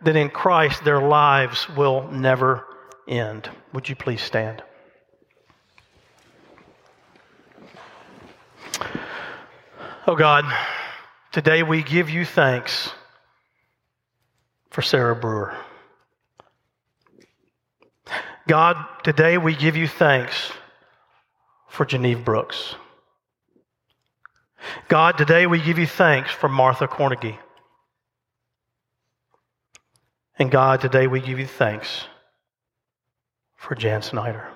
that 0.02 0.16
in 0.16 0.28
Christ 0.28 0.84
their 0.84 1.00
lives 1.00 1.68
will 1.70 2.10
never 2.10 2.66
end. 3.08 3.48
Would 3.72 3.88
you 3.88 3.96
please 3.96 4.22
stand? 4.22 4.62
Oh 10.06 10.14
God, 10.14 10.44
today 11.32 11.62
we 11.62 11.82
give 11.82 12.10
you 12.10 12.24
thanks 12.24 12.90
for 14.70 14.82
Sarah 14.82 15.16
Brewer. 15.16 15.54
God, 18.46 18.76
today 19.02 19.38
we 19.38 19.56
give 19.56 19.76
you 19.76 19.88
thanks 19.88 20.52
for 21.68 21.84
Geneve 21.84 22.24
Brooks. 22.24 22.76
God, 24.88 25.18
today 25.18 25.46
we 25.46 25.60
give 25.60 25.78
you 25.78 25.86
thanks 25.86 26.30
for 26.30 26.48
Martha 26.48 26.86
Cornegie. 26.86 27.38
And 30.38 30.50
God, 30.50 30.80
today 30.80 31.06
we 31.06 31.20
give 31.20 31.38
you 31.38 31.46
thanks 31.46 32.04
for 33.56 33.74
Jan 33.74 34.02
Snyder. 34.02 34.48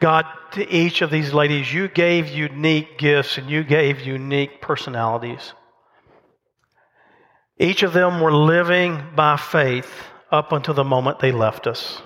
God, 0.00 0.24
to 0.52 0.68
each 0.72 1.02
of 1.02 1.10
these 1.10 1.32
ladies, 1.32 1.72
you 1.72 1.88
gave 1.88 2.28
unique 2.28 2.98
gifts 2.98 3.38
and 3.38 3.50
you 3.50 3.64
gave 3.64 4.00
unique 4.00 4.60
personalities. 4.60 5.52
Each 7.58 7.82
of 7.82 7.92
them 7.92 8.20
were 8.20 8.32
living 8.32 9.02
by 9.16 9.36
faith 9.36 9.90
up 10.30 10.52
until 10.52 10.74
the 10.74 10.84
moment 10.84 11.18
they 11.20 11.32
left 11.32 11.66
us. 11.66 12.00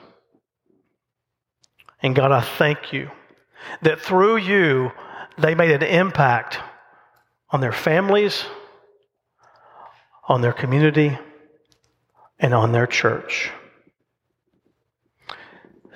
And 2.02 2.14
God, 2.14 2.32
I 2.32 2.40
thank 2.40 2.92
you 2.92 3.10
that 3.82 4.00
through 4.00 4.36
you, 4.38 4.92
they 5.36 5.54
made 5.54 5.70
an 5.70 5.82
impact 5.82 6.58
on 7.50 7.60
their 7.60 7.72
families, 7.72 8.44
on 10.26 10.42
their 10.42 10.52
community, 10.52 11.18
and 12.38 12.54
on 12.54 12.72
their 12.72 12.86
church. 12.86 13.50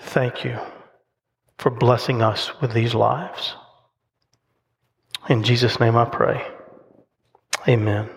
Thank 0.02 0.44
you 0.44 0.58
for 1.58 1.70
blessing 1.70 2.22
us 2.22 2.60
with 2.60 2.72
these 2.72 2.94
lives. 2.94 3.54
In 5.28 5.42
Jesus' 5.44 5.80
name 5.80 5.96
I 5.96 6.04
pray. 6.04 6.46
Amen. 7.68 8.10